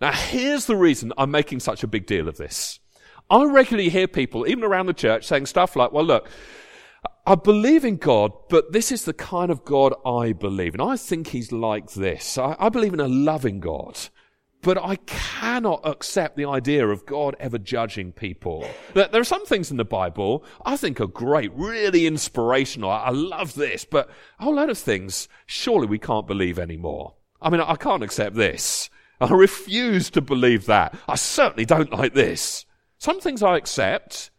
Now, 0.00 0.12
here's 0.12 0.66
the 0.66 0.76
reason 0.76 1.12
I'm 1.18 1.30
making 1.32 1.60
such 1.60 1.82
a 1.82 1.88
big 1.88 2.06
deal 2.06 2.28
of 2.28 2.36
this. 2.36 2.78
I 3.30 3.44
regularly 3.44 3.88
hear 3.88 4.06
people, 4.06 4.46
even 4.46 4.64
around 4.64 4.86
the 4.86 4.94
church, 4.94 5.26
saying 5.26 5.46
stuff 5.46 5.74
like, 5.74 5.92
well, 5.92 6.04
look, 6.04 6.28
I 7.26 7.34
believe 7.34 7.84
in 7.84 7.96
God, 7.96 8.32
but 8.48 8.72
this 8.72 8.90
is 8.90 9.04
the 9.04 9.12
kind 9.12 9.50
of 9.50 9.64
God 9.64 9.94
I 10.04 10.32
believe 10.32 10.74
in. 10.74 10.80
I 10.80 10.96
think 10.96 11.28
He's 11.28 11.52
like 11.52 11.92
this. 11.92 12.36
I, 12.36 12.56
I 12.58 12.68
believe 12.68 12.92
in 12.92 13.00
a 13.00 13.08
loving 13.08 13.60
God. 13.60 13.98
But 14.62 14.78
I 14.78 14.96
cannot 14.96 15.80
accept 15.82 16.36
the 16.36 16.44
idea 16.44 16.86
of 16.86 17.04
God 17.04 17.34
ever 17.40 17.58
judging 17.58 18.12
people. 18.12 18.64
There 18.94 19.08
are 19.12 19.24
some 19.24 19.44
things 19.44 19.72
in 19.72 19.76
the 19.76 19.84
Bible 19.84 20.44
I 20.64 20.76
think 20.76 21.00
are 21.00 21.08
great, 21.08 21.52
really 21.52 22.06
inspirational. 22.06 22.90
I 22.90 23.10
love 23.10 23.54
this, 23.54 23.84
but 23.84 24.08
a 24.38 24.44
whole 24.44 24.54
lot 24.54 24.70
of 24.70 24.78
things 24.78 25.28
surely 25.46 25.88
we 25.88 25.98
can't 25.98 26.28
believe 26.28 26.60
anymore. 26.60 27.14
I 27.40 27.50
mean, 27.50 27.60
I 27.60 27.74
can't 27.74 28.04
accept 28.04 28.36
this. 28.36 28.88
I 29.20 29.32
refuse 29.32 30.10
to 30.10 30.20
believe 30.20 30.66
that. 30.66 30.96
I 31.08 31.16
certainly 31.16 31.64
don't 31.64 31.92
like 31.92 32.14
this. 32.14 32.64
Some 32.98 33.20
things 33.20 33.42
I 33.42 33.56
accept, 33.56 34.30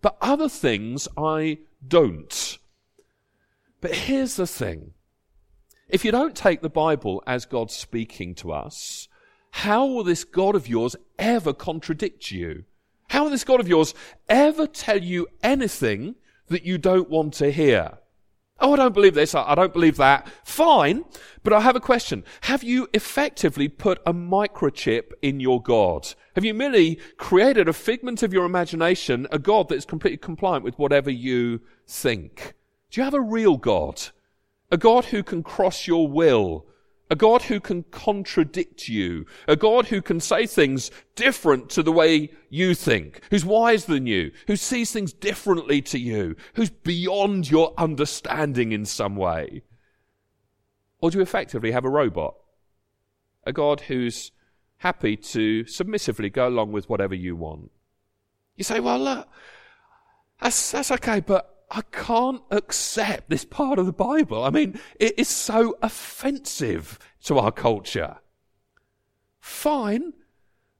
but 0.00 0.16
other 0.22 0.48
things 0.48 1.08
I 1.14 1.58
don't. 1.86 2.58
But 3.82 3.94
here's 3.94 4.36
the 4.36 4.46
thing. 4.46 4.92
If 5.90 6.06
you 6.06 6.10
don't 6.10 6.34
take 6.34 6.62
the 6.62 6.70
Bible 6.70 7.22
as 7.26 7.44
God 7.44 7.70
speaking 7.70 8.34
to 8.36 8.52
us, 8.52 9.08
how 9.52 9.86
will 9.86 10.02
this 10.02 10.24
God 10.24 10.54
of 10.54 10.66
yours 10.66 10.96
ever 11.18 11.52
contradict 11.52 12.30
you? 12.30 12.64
How 13.10 13.24
will 13.24 13.30
this 13.30 13.44
God 13.44 13.60
of 13.60 13.68
yours 13.68 13.94
ever 14.28 14.66
tell 14.66 14.98
you 14.98 15.28
anything 15.42 16.16
that 16.48 16.64
you 16.64 16.78
don't 16.78 17.10
want 17.10 17.34
to 17.34 17.52
hear? 17.52 17.98
Oh, 18.58 18.72
I 18.72 18.76
don't 18.76 18.94
believe 18.94 19.14
this. 19.14 19.34
I 19.34 19.54
don't 19.54 19.72
believe 19.72 19.98
that. 19.98 20.26
Fine. 20.44 21.04
But 21.42 21.52
I 21.52 21.60
have 21.60 21.76
a 21.76 21.80
question. 21.80 22.24
Have 22.42 22.64
you 22.64 22.88
effectively 22.94 23.68
put 23.68 24.00
a 24.06 24.14
microchip 24.14 25.12
in 25.20 25.38
your 25.38 25.60
God? 25.60 26.14
Have 26.34 26.44
you 26.44 26.54
merely 26.54 26.98
created 27.18 27.68
a 27.68 27.74
figment 27.74 28.22
of 28.22 28.32
your 28.32 28.46
imagination, 28.46 29.26
a 29.30 29.38
God 29.38 29.68
that 29.68 29.74
is 29.74 29.84
completely 29.84 30.16
compliant 30.16 30.64
with 30.64 30.78
whatever 30.78 31.10
you 31.10 31.60
think? 31.86 32.54
Do 32.90 33.00
you 33.00 33.04
have 33.04 33.14
a 33.14 33.20
real 33.20 33.58
God? 33.58 34.00
A 34.70 34.78
God 34.78 35.06
who 35.06 35.22
can 35.22 35.42
cross 35.42 35.86
your 35.86 36.08
will? 36.08 36.66
A 37.12 37.14
God 37.14 37.42
who 37.42 37.60
can 37.60 37.82
contradict 37.90 38.88
you. 38.88 39.26
A 39.46 39.54
God 39.54 39.88
who 39.88 40.00
can 40.00 40.18
say 40.18 40.46
things 40.46 40.90
different 41.14 41.68
to 41.68 41.82
the 41.82 41.92
way 41.92 42.30
you 42.48 42.74
think. 42.74 43.20
Who's 43.30 43.44
wiser 43.44 43.92
than 43.92 44.06
you. 44.06 44.32
Who 44.46 44.56
sees 44.56 44.92
things 44.92 45.12
differently 45.12 45.82
to 45.82 45.98
you. 45.98 46.36
Who's 46.54 46.70
beyond 46.70 47.50
your 47.50 47.74
understanding 47.76 48.72
in 48.72 48.86
some 48.86 49.14
way. 49.16 49.60
Or 51.00 51.10
do 51.10 51.18
you 51.18 51.22
effectively 51.22 51.72
have 51.72 51.84
a 51.84 51.90
robot? 51.90 52.34
A 53.44 53.52
God 53.52 53.82
who's 53.82 54.32
happy 54.78 55.14
to 55.18 55.66
submissively 55.66 56.30
go 56.30 56.48
along 56.48 56.72
with 56.72 56.88
whatever 56.88 57.14
you 57.14 57.36
want. 57.36 57.70
You 58.56 58.64
say, 58.64 58.80
well, 58.80 58.98
look, 58.98 59.28
that's, 60.40 60.70
that's 60.70 60.90
okay, 60.90 61.20
but 61.20 61.51
I 61.74 61.80
can't 61.90 62.42
accept 62.50 63.30
this 63.30 63.46
part 63.46 63.78
of 63.78 63.86
the 63.86 63.94
Bible. 63.94 64.44
I 64.44 64.50
mean, 64.50 64.78
it 65.00 65.18
is 65.18 65.28
so 65.28 65.78
offensive 65.80 66.98
to 67.24 67.38
our 67.38 67.50
culture. 67.50 68.18
Fine, 69.40 70.12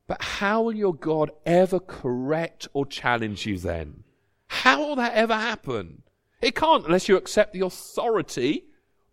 but 0.07 0.21
how 0.21 0.61
will 0.61 0.75
your 0.75 0.95
God 0.95 1.31
ever 1.47 1.81
correct 1.81 2.69
or 2.75 2.85
challenge 2.85 3.47
you 3.47 3.57
then? 3.57 4.05
How 4.49 4.87
will 4.87 4.97
that 4.97 5.15
ever 5.15 5.35
happen? 5.35 6.03
It 6.43 6.55
can't 6.55 6.85
unless 6.85 7.09
you 7.09 7.17
accept 7.17 7.55
the 7.55 7.65
authority 7.65 8.67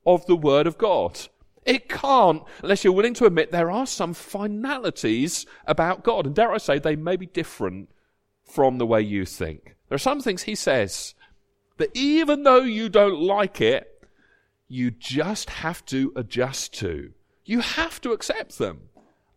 of 0.06 0.26
the 0.26 0.36
Word 0.36 0.68
of 0.68 0.78
God. 0.78 1.18
It 1.66 1.88
can't 1.88 2.44
unless 2.62 2.84
you're 2.84 2.92
willing 2.92 3.14
to 3.16 3.26
admit 3.26 3.52
there 3.52 3.72
are 3.72 3.88
some 3.88 4.14
finalities 4.14 5.46
about 5.66 6.04
God. 6.04 6.26
And 6.26 6.36
dare 6.36 6.52
I 6.52 6.58
say, 6.58 6.78
they 6.78 6.98
may 6.98 7.16
be 7.16 7.26
different 7.26 7.90
from 8.44 8.80
the 8.80 8.86
way 8.86 9.02
you 9.02 9.24
think. 9.24 9.78
There 9.88 9.96
are 9.96 10.00
some 10.00 10.20
things 10.20 10.44
He 10.44 10.56
says 10.56 11.16
that 11.80 11.96
even 11.96 12.44
though 12.44 12.62
you 12.62 12.90
don't 12.90 13.20
like 13.20 13.60
it, 13.60 14.06
you 14.68 14.92
just 14.92 15.50
have 15.50 15.84
to 15.86 16.14
adjust 16.16 16.74
to. 16.76 17.12
You 17.44 17.62
have 17.62 18.00
to 18.02 18.12
accept 18.12 18.60
them. 18.60 18.90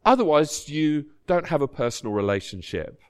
Otherwise, 0.05 0.69
you 0.69 1.07
don't 1.27 1.49
have 1.49 1.63
a 1.63 1.69
personal 1.69 2.13
relationship. 2.13 3.01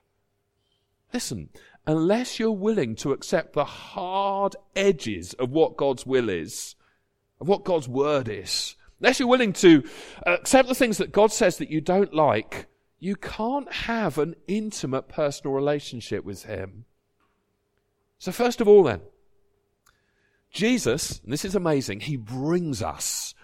Listen, 1.12 1.48
unless 1.86 2.38
you're 2.38 2.52
willing 2.52 2.94
to 2.96 3.12
accept 3.12 3.54
the 3.54 3.64
hard 3.64 4.54
edges 4.76 5.32
of 5.34 5.50
what 5.50 5.76
God's 5.76 6.06
will 6.06 6.28
is, 6.28 6.76
of 7.40 7.48
what 7.48 7.64
God's 7.64 7.88
word 7.88 8.28
is, 8.28 8.76
unless 9.00 9.18
you're 9.18 9.28
willing 9.28 9.52
to 9.54 9.82
accept 10.26 10.68
the 10.68 10.74
things 10.74 10.98
that 10.98 11.12
God 11.12 11.32
says 11.32 11.58
that 11.58 11.70
you 11.70 11.80
don't 11.80 12.14
like, 12.14 12.66
you 13.00 13.16
can't 13.16 13.72
have 13.72 14.18
an 14.18 14.36
intimate 14.46 15.08
personal 15.08 15.52
relationship 15.54 16.24
with 16.24 16.44
Him. 16.44 16.84
So, 18.18 18.30
first 18.30 18.60
of 18.60 18.68
all, 18.68 18.84
then, 18.84 19.00
Jesus, 20.52 21.20
this 21.24 21.44
is 21.44 21.54
amazing, 21.54 22.00
he 22.00 22.16
brings 22.16 22.82
us 22.82 23.34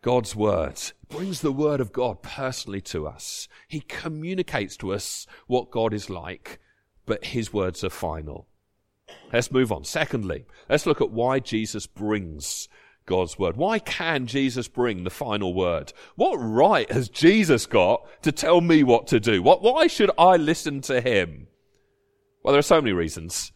God's 0.00 0.34
word, 0.36 0.80
brings 1.08 1.40
the 1.40 1.52
word 1.52 1.80
of 1.80 1.92
God 1.92 2.22
personally 2.22 2.80
to 2.82 3.06
us. 3.06 3.48
He 3.68 3.80
communicates 3.80 4.76
to 4.78 4.92
us 4.92 5.26
what 5.48 5.70
God 5.70 5.92
is 5.92 6.08
like, 6.08 6.60
but 7.04 7.26
his 7.26 7.52
words 7.52 7.82
are 7.82 7.90
final. 7.90 8.46
Let's 9.32 9.50
move 9.50 9.72
on. 9.72 9.84
Secondly, 9.84 10.46
let's 10.68 10.86
look 10.86 11.00
at 11.00 11.10
why 11.10 11.40
Jesus 11.40 11.86
brings 11.86 12.68
God's 13.06 13.36
word. 13.36 13.56
Why 13.56 13.80
can 13.80 14.26
Jesus 14.26 14.68
bring 14.68 15.02
the 15.02 15.10
final 15.10 15.52
word? 15.52 15.92
What 16.14 16.36
right 16.36 16.90
has 16.92 17.08
Jesus 17.08 17.66
got 17.66 18.06
to 18.22 18.30
tell 18.30 18.60
me 18.60 18.84
what 18.84 19.08
to 19.08 19.18
do? 19.18 19.42
What, 19.42 19.62
why 19.62 19.88
should 19.88 20.12
I 20.16 20.36
listen 20.36 20.80
to 20.82 21.00
him? 21.00 21.48
Well, 22.42 22.52
there 22.52 22.60
are 22.60 22.62
so 22.62 22.80
many 22.80 22.92
reasons, 22.92 23.50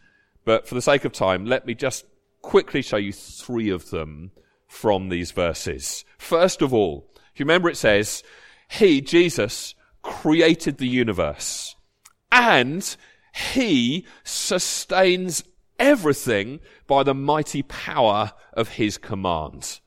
but 0.45 0.67
for 0.67 0.75
the 0.75 0.83
sake 0.83 1.05
of 1.05 1.13
time, 1.13 1.47
let 1.47 1.67
me 1.67 1.75
just 1.75 2.05
quickly 2.45 2.83
show 2.83 2.99
you 2.99 3.13
three 3.13 3.71
of 3.71 3.91
them 3.91 4.31
from 4.69 5.09
these 5.09 5.31
verses. 5.31 6.05
First 6.19 6.63
of 6.63 6.75
all, 6.75 7.11
if 7.33 7.41
you 7.41 7.45
remember 7.45 7.71
it 7.71 7.77
says, 7.77 8.23
He, 8.71 9.01
Jesus, 9.01 9.75
created 10.03 10.79
the 10.79 10.87
universe 10.87 11.75
and 12.31 12.97
He 13.33 14.07
sustains 14.25 15.43
everything 15.79 16.61
by 16.87 17.03
the 17.03 17.15
mighty 17.15 17.63
power 17.63 18.33
of 18.53 18.69
his 18.69 18.99
command. 18.99 19.81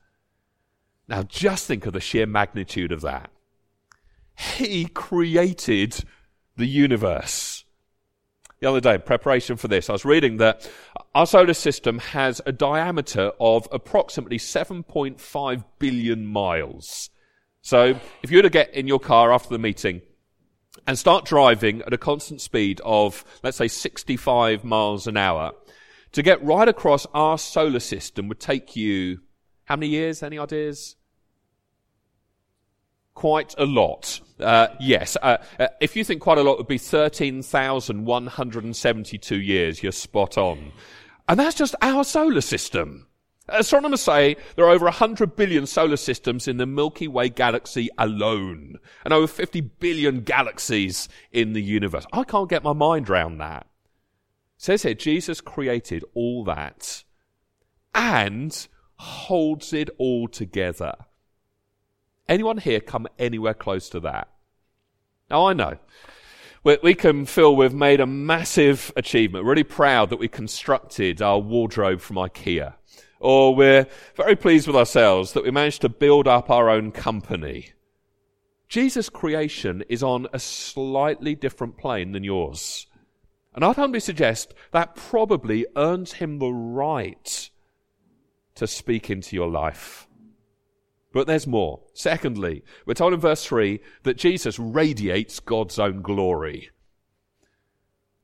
Now 1.06 1.22
just 1.22 1.66
think 1.66 1.86
of 1.86 1.92
the 1.92 2.00
sheer 2.00 2.26
magnitude 2.26 2.92
of 2.92 3.00
that. 3.02 3.30
He 4.36 4.86
created 4.86 6.04
the 6.56 6.66
universe. 6.66 7.64
The 8.60 8.68
other 8.68 8.80
day, 8.80 8.94
in 8.94 9.02
preparation 9.02 9.56
for 9.56 9.68
this, 9.68 9.88
I 9.88 9.92
was 9.92 10.04
reading 10.04 10.38
that 10.38 10.68
our 11.14 11.26
solar 11.26 11.54
system 11.54 12.00
has 12.00 12.40
a 12.44 12.50
diameter 12.50 13.30
of 13.38 13.68
approximately 13.70 14.38
7.5 14.38 15.64
billion 15.78 16.26
miles. 16.26 17.10
So 17.62 18.00
if 18.22 18.30
you 18.30 18.38
were 18.38 18.42
to 18.42 18.50
get 18.50 18.74
in 18.74 18.88
your 18.88 18.98
car 18.98 19.32
after 19.32 19.50
the 19.50 19.58
meeting 19.58 20.02
and 20.86 20.98
start 20.98 21.24
driving 21.24 21.82
at 21.82 21.92
a 21.92 21.98
constant 21.98 22.40
speed 22.40 22.80
of, 22.84 23.24
let's 23.44 23.58
say, 23.58 23.68
65 23.68 24.64
miles 24.64 25.06
an 25.06 25.16
hour, 25.16 25.52
to 26.12 26.22
get 26.22 26.42
right 26.42 26.66
across 26.66 27.06
our 27.14 27.38
solar 27.38 27.80
system 27.80 28.26
would 28.28 28.40
take 28.40 28.74
you 28.74 29.20
how 29.66 29.76
many 29.76 29.88
years? 29.88 30.22
Any 30.22 30.38
ideas? 30.38 30.96
Quite 33.12 33.54
a 33.58 33.66
lot. 33.66 34.20
Uh, 34.40 34.68
yes. 34.80 35.18
Uh, 35.20 35.36
uh, 35.58 35.66
if 35.80 35.96
you 35.96 36.04
think 36.04 36.22
quite 36.22 36.38
a 36.38 36.42
lot 36.42 36.56
would 36.58 36.68
be 36.68 36.78
13,172 36.78 39.36
years, 39.36 39.82
you're 39.82 39.92
spot 39.92 40.38
on. 40.38 40.72
And 41.28 41.38
that's 41.38 41.56
just 41.56 41.74
our 41.82 42.04
solar 42.04 42.40
system. 42.40 43.08
Astronomers 43.50 44.02
say 44.02 44.36
there 44.56 44.66
are 44.66 44.70
over 44.70 44.84
100 44.84 45.34
billion 45.34 45.66
solar 45.66 45.96
systems 45.96 46.48
in 46.48 46.58
the 46.58 46.66
Milky 46.66 47.08
Way 47.08 47.30
galaxy 47.30 47.88
alone, 47.96 48.76
and 49.04 49.14
over 49.14 49.26
50 49.26 49.62
billion 49.62 50.20
galaxies 50.20 51.08
in 51.32 51.54
the 51.54 51.62
universe. 51.62 52.04
I 52.12 52.24
can't 52.24 52.50
get 52.50 52.62
my 52.62 52.74
mind 52.74 53.08
around 53.08 53.38
that. 53.38 53.62
It 53.62 54.62
says 54.62 54.82
here, 54.82 54.94
Jesus 54.94 55.40
created 55.40 56.04
all 56.14 56.44
that 56.44 57.04
and 57.94 58.68
holds 58.96 59.72
it 59.72 59.88
all 59.96 60.28
together. 60.28 60.92
Anyone 62.28 62.58
here 62.58 62.80
come 62.80 63.06
anywhere 63.18 63.54
close 63.54 63.88
to 63.90 64.00
that? 64.00 64.28
Now 65.30 65.46
I 65.46 65.52
know. 65.52 65.78
We, 66.64 66.78
we 66.82 66.94
can 66.94 67.24
feel 67.24 67.54
we've 67.54 67.72
made 67.72 68.00
a 68.00 68.06
massive 68.06 68.92
achievement, 68.96 69.44
really 69.44 69.64
proud 69.64 70.10
that 70.10 70.18
we 70.18 70.28
constructed 70.28 71.22
our 71.22 71.38
wardrobe 71.38 72.00
from 72.00 72.16
IKEA. 72.16 72.74
Or 73.20 73.54
we're 73.54 73.86
very 74.14 74.36
pleased 74.36 74.66
with 74.66 74.76
ourselves 74.76 75.32
that 75.32 75.44
we 75.44 75.50
managed 75.50 75.80
to 75.82 75.88
build 75.88 76.28
up 76.28 76.50
our 76.50 76.68
own 76.68 76.92
company. 76.92 77.72
Jesus' 78.68 79.08
creation 79.08 79.82
is 79.88 80.02
on 80.02 80.26
a 80.32 80.38
slightly 80.38 81.34
different 81.34 81.78
plane 81.78 82.12
than 82.12 82.22
yours. 82.22 82.86
And 83.54 83.64
I'd 83.64 83.76
humbly 83.76 84.00
suggest 84.00 84.54
that 84.72 84.94
probably 84.94 85.66
earns 85.74 86.14
him 86.14 86.38
the 86.38 86.52
right 86.52 87.50
to 88.56 88.66
speak 88.66 89.08
into 89.08 89.34
your 89.34 89.48
life. 89.48 90.07
But 91.12 91.26
there's 91.26 91.46
more. 91.46 91.80
Secondly, 91.94 92.62
we're 92.84 92.94
told 92.94 93.14
in 93.14 93.20
verse 93.20 93.44
3 93.44 93.80
that 94.02 94.18
Jesus 94.18 94.58
radiates 94.58 95.40
God's 95.40 95.78
own 95.78 96.02
glory. 96.02 96.70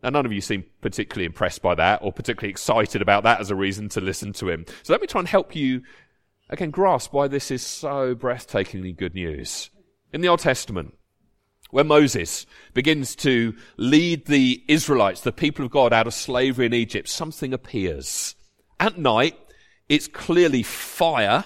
Now, 0.02 0.10
none 0.10 0.26
of 0.26 0.32
you 0.32 0.42
seem 0.42 0.66
particularly 0.82 1.24
impressed 1.24 1.62
by 1.62 1.74
that 1.76 2.00
or 2.02 2.12
particularly 2.12 2.50
excited 2.50 3.00
about 3.00 3.22
that 3.22 3.40
as 3.40 3.50
a 3.50 3.56
reason 3.56 3.88
to 3.90 4.02
listen 4.02 4.34
to 4.34 4.50
him. 4.50 4.66
So 4.82 4.92
let 4.92 5.00
me 5.00 5.06
try 5.06 5.20
and 5.20 5.28
help 5.28 5.56
you, 5.56 5.80
again, 6.50 6.70
grasp 6.70 7.14
why 7.14 7.26
this 7.26 7.50
is 7.50 7.64
so 7.64 8.14
breathtakingly 8.14 8.94
good 8.94 9.14
news. 9.14 9.70
In 10.12 10.20
the 10.20 10.28
Old 10.28 10.40
Testament, 10.40 10.94
when 11.70 11.86
Moses 11.86 12.44
begins 12.74 13.16
to 13.16 13.54
lead 13.78 14.26
the 14.26 14.62
Israelites, 14.68 15.22
the 15.22 15.32
people 15.32 15.64
of 15.64 15.70
God, 15.70 15.94
out 15.94 16.06
of 16.06 16.12
slavery 16.12 16.66
in 16.66 16.74
Egypt, 16.74 17.08
something 17.08 17.54
appears. 17.54 18.34
At 18.78 18.98
night, 18.98 19.38
it's 19.88 20.06
clearly 20.06 20.62
fire, 20.62 21.44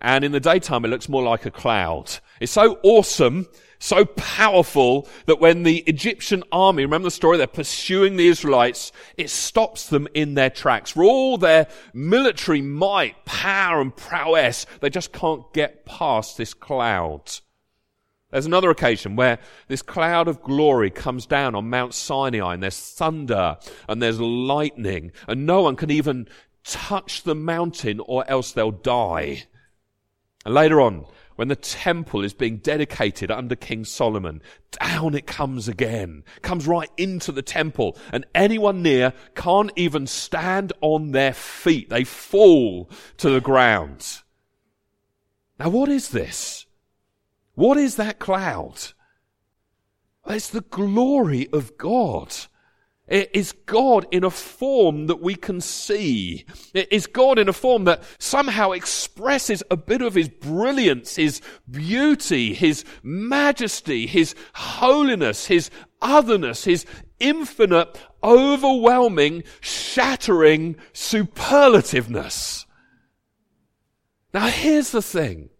and 0.00 0.24
in 0.24 0.32
the 0.32 0.40
daytime, 0.40 0.84
it 0.84 0.88
looks 0.88 1.08
more 1.08 1.22
like 1.22 1.46
a 1.46 1.50
cloud. 1.50 2.18
It's 2.40 2.52
so 2.52 2.78
awesome, 2.82 3.48
so 3.78 4.04
powerful, 4.04 5.08
that 5.24 5.40
when 5.40 5.62
the 5.62 5.78
Egyptian 5.86 6.44
army, 6.52 6.82
remember 6.84 7.06
the 7.06 7.10
story, 7.10 7.38
they're 7.38 7.46
pursuing 7.46 8.16
the 8.16 8.28
Israelites, 8.28 8.92
it 9.16 9.30
stops 9.30 9.88
them 9.88 10.06
in 10.14 10.34
their 10.34 10.50
tracks. 10.50 10.90
For 10.90 11.04
all 11.04 11.38
their 11.38 11.66
military 11.94 12.60
might, 12.60 13.24
power, 13.24 13.80
and 13.80 13.94
prowess, 13.94 14.66
they 14.80 14.90
just 14.90 15.12
can't 15.12 15.50
get 15.54 15.86
past 15.86 16.36
this 16.36 16.52
cloud. 16.52 17.22
There's 18.30 18.46
another 18.46 18.70
occasion 18.70 19.16
where 19.16 19.38
this 19.68 19.82
cloud 19.82 20.28
of 20.28 20.42
glory 20.42 20.90
comes 20.90 21.26
down 21.26 21.54
on 21.54 21.70
Mount 21.70 21.94
Sinai 21.94 22.54
and 22.54 22.62
there's 22.62 22.78
thunder 22.78 23.56
and 23.88 24.02
there's 24.02 24.20
lightning 24.20 25.12
and 25.28 25.46
no 25.46 25.62
one 25.62 25.76
can 25.76 25.90
even 25.90 26.28
touch 26.64 27.22
the 27.22 27.36
mountain 27.36 28.00
or 28.04 28.28
else 28.28 28.52
they'll 28.52 28.72
die. 28.72 29.44
And 30.46 30.54
later 30.54 30.80
on, 30.80 31.06
when 31.34 31.48
the 31.48 31.56
temple 31.56 32.22
is 32.22 32.32
being 32.32 32.58
dedicated 32.58 33.32
under 33.32 33.56
King 33.56 33.84
Solomon, 33.84 34.40
down 34.80 35.16
it 35.16 35.26
comes 35.26 35.66
again, 35.66 36.22
comes 36.40 36.68
right 36.68 36.88
into 36.96 37.32
the 37.32 37.42
temple, 37.42 37.98
and 38.12 38.24
anyone 38.32 38.80
near 38.80 39.12
can't 39.34 39.72
even 39.74 40.06
stand 40.06 40.72
on 40.80 41.10
their 41.10 41.32
feet. 41.32 41.90
They 41.90 42.04
fall 42.04 42.88
to 43.16 43.28
the 43.28 43.40
ground. 43.40 44.20
Now 45.58 45.68
what 45.70 45.88
is 45.88 46.10
this? 46.10 46.66
What 47.56 47.76
is 47.76 47.96
that 47.96 48.20
cloud? 48.20 48.92
It's 50.28 50.48
the 50.48 50.60
glory 50.60 51.48
of 51.52 51.76
God. 51.76 52.32
It 53.08 53.30
is 53.34 53.52
God 53.52 54.06
in 54.10 54.24
a 54.24 54.30
form 54.30 55.06
that 55.06 55.20
we 55.20 55.36
can 55.36 55.60
see. 55.60 56.44
It 56.74 56.92
is 56.92 57.06
God 57.06 57.38
in 57.38 57.48
a 57.48 57.52
form 57.52 57.84
that 57.84 58.02
somehow 58.18 58.72
expresses 58.72 59.62
a 59.70 59.76
bit 59.76 60.02
of 60.02 60.14
His 60.14 60.28
brilliance, 60.28 61.14
His 61.14 61.40
beauty, 61.70 62.52
His 62.52 62.84
majesty, 63.04 64.06
His 64.06 64.34
holiness, 64.54 65.46
His 65.46 65.70
otherness, 66.02 66.64
His 66.64 66.84
infinite, 67.20 67.96
overwhelming, 68.24 69.44
shattering 69.60 70.74
superlativeness. 70.92 72.66
Now 74.34 74.48
here's 74.48 74.90
the 74.90 75.00
thing. 75.00 75.50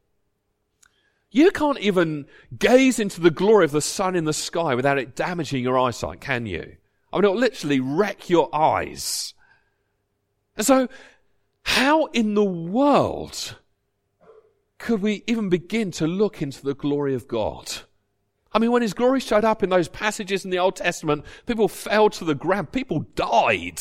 You 1.30 1.52
can't 1.52 1.78
even 1.78 2.26
gaze 2.58 2.98
into 2.98 3.20
the 3.20 3.30
glory 3.30 3.66
of 3.66 3.70
the 3.70 3.80
sun 3.80 4.16
in 4.16 4.24
the 4.24 4.32
sky 4.32 4.74
without 4.74 4.98
it 4.98 5.14
damaging 5.14 5.62
your 5.62 5.78
eyesight, 5.78 6.20
can 6.20 6.46
you? 6.46 6.76
I 7.16 7.20
mean, 7.20 7.24
it'll 7.24 7.40
literally 7.40 7.80
wreck 7.80 8.28
your 8.28 8.54
eyes. 8.54 9.32
And 10.54 10.66
so, 10.66 10.88
how 11.62 12.06
in 12.06 12.34
the 12.34 12.44
world 12.44 13.56
could 14.78 15.00
we 15.00 15.24
even 15.26 15.48
begin 15.48 15.90
to 15.92 16.06
look 16.06 16.42
into 16.42 16.62
the 16.62 16.74
glory 16.74 17.14
of 17.14 17.26
God? 17.26 17.72
I 18.52 18.58
mean, 18.58 18.70
when 18.70 18.82
His 18.82 18.92
glory 18.92 19.20
showed 19.20 19.46
up 19.46 19.62
in 19.62 19.70
those 19.70 19.88
passages 19.88 20.44
in 20.44 20.50
the 20.50 20.58
Old 20.58 20.76
Testament, 20.76 21.24
people 21.46 21.68
fell 21.68 22.10
to 22.10 22.24
the 22.24 22.34
ground, 22.34 22.70
people 22.70 23.06
died. 23.14 23.80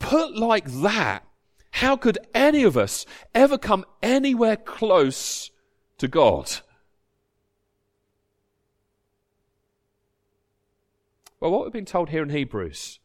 Put 0.00 0.36
like 0.36 0.66
that, 0.82 1.24
how 1.70 1.96
could 1.96 2.18
any 2.34 2.64
of 2.64 2.76
us 2.76 3.06
ever 3.32 3.56
come 3.56 3.84
anywhere 4.02 4.56
close 4.56 5.52
to 5.98 6.08
God. 6.08 6.50
Well, 11.42 11.50
what 11.50 11.64
we've 11.64 11.72
been 11.72 11.84
told 11.84 12.10
here 12.10 12.22
in 12.22 12.28
Hebrews 12.28 13.00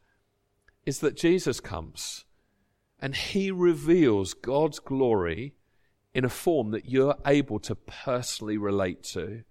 is 0.86 1.00
that 1.00 1.17
Jesus 1.17 1.60
comes 1.60 2.26
and 3.00 3.15
he 3.15 3.50
reveals 3.50 4.36
God's 4.36 4.78
glory 4.78 5.56
in 6.13 6.23
a 6.23 6.30
form 6.30 6.69
that 6.69 6.88
you're 6.88 7.15
able 7.26 7.58
to 7.62 7.73
personally 7.73 8.56
relate 8.56 9.02
to. 9.06 9.41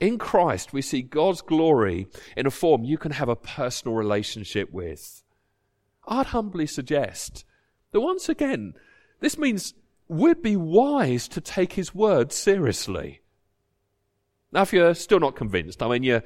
In 0.00 0.18
Christ, 0.18 0.74
we 0.74 0.82
see 0.82 1.00
God's 1.00 1.40
glory 1.40 2.06
in 2.36 2.46
a 2.46 2.50
form 2.50 2.84
you 2.84 2.98
can 2.98 3.12
have 3.12 3.30
a 3.30 3.36
personal 3.36 3.96
relationship 3.96 4.70
with. 4.70 5.22
I'd 6.06 6.26
humbly 6.26 6.66
suggest 6.66 7.46
that 7.92 8.02
once 8.02 8.28
again, 8.28 8.74
this 9.20 9.38
means 9.38 9.72
we'd 10.08 10.42
be 10.42 10.56
wise 10.56 11.26
to 11.28 11.40
take 11.40 11.72
his 11.72 11.94
word 11.94 12.32
seriously. 12.32 13.22
Now, 14.52 14.60
if 14.60 14.74
you're 14.74 14.92
still 14.92 15.20
not 15.20 15.36
convinced, 15.36 15.82
I 15.82 15.88
mean, 15.88 16.02
you're, 16.02 16.22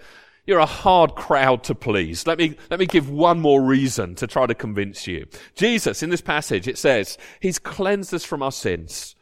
You're 0.49 0.61
a 0.61 0.65
hard 0.65 1.15
crowd 1.15 1.63
to 1.65 1.75
please. 1.75 2.27
Let 2.27 2.39
me, 2.39 2.57
let 2.71 2.81
me 2.81 2.87
give 2.87 3.11
one 3.11 3.39
more 3.39 3.61
reason 3.61 4.15
to 4.15 4.27
try 4.27 4.47
to 4.47 4.55
convince 4.55 5.07
you. 5.07 5.27
Jesus, 5.55 6.03
in 6.03 6.09
this 6.09 6.23
passage, 6.23 6.67
it 6.67 6.79
says, 6.79 7.19
He's 7.39 7.59
cleansed 7.59 8.15
us 8.15 8.25
from 8.25 8.43
our 8.43 8.51
sins 8.51 9.15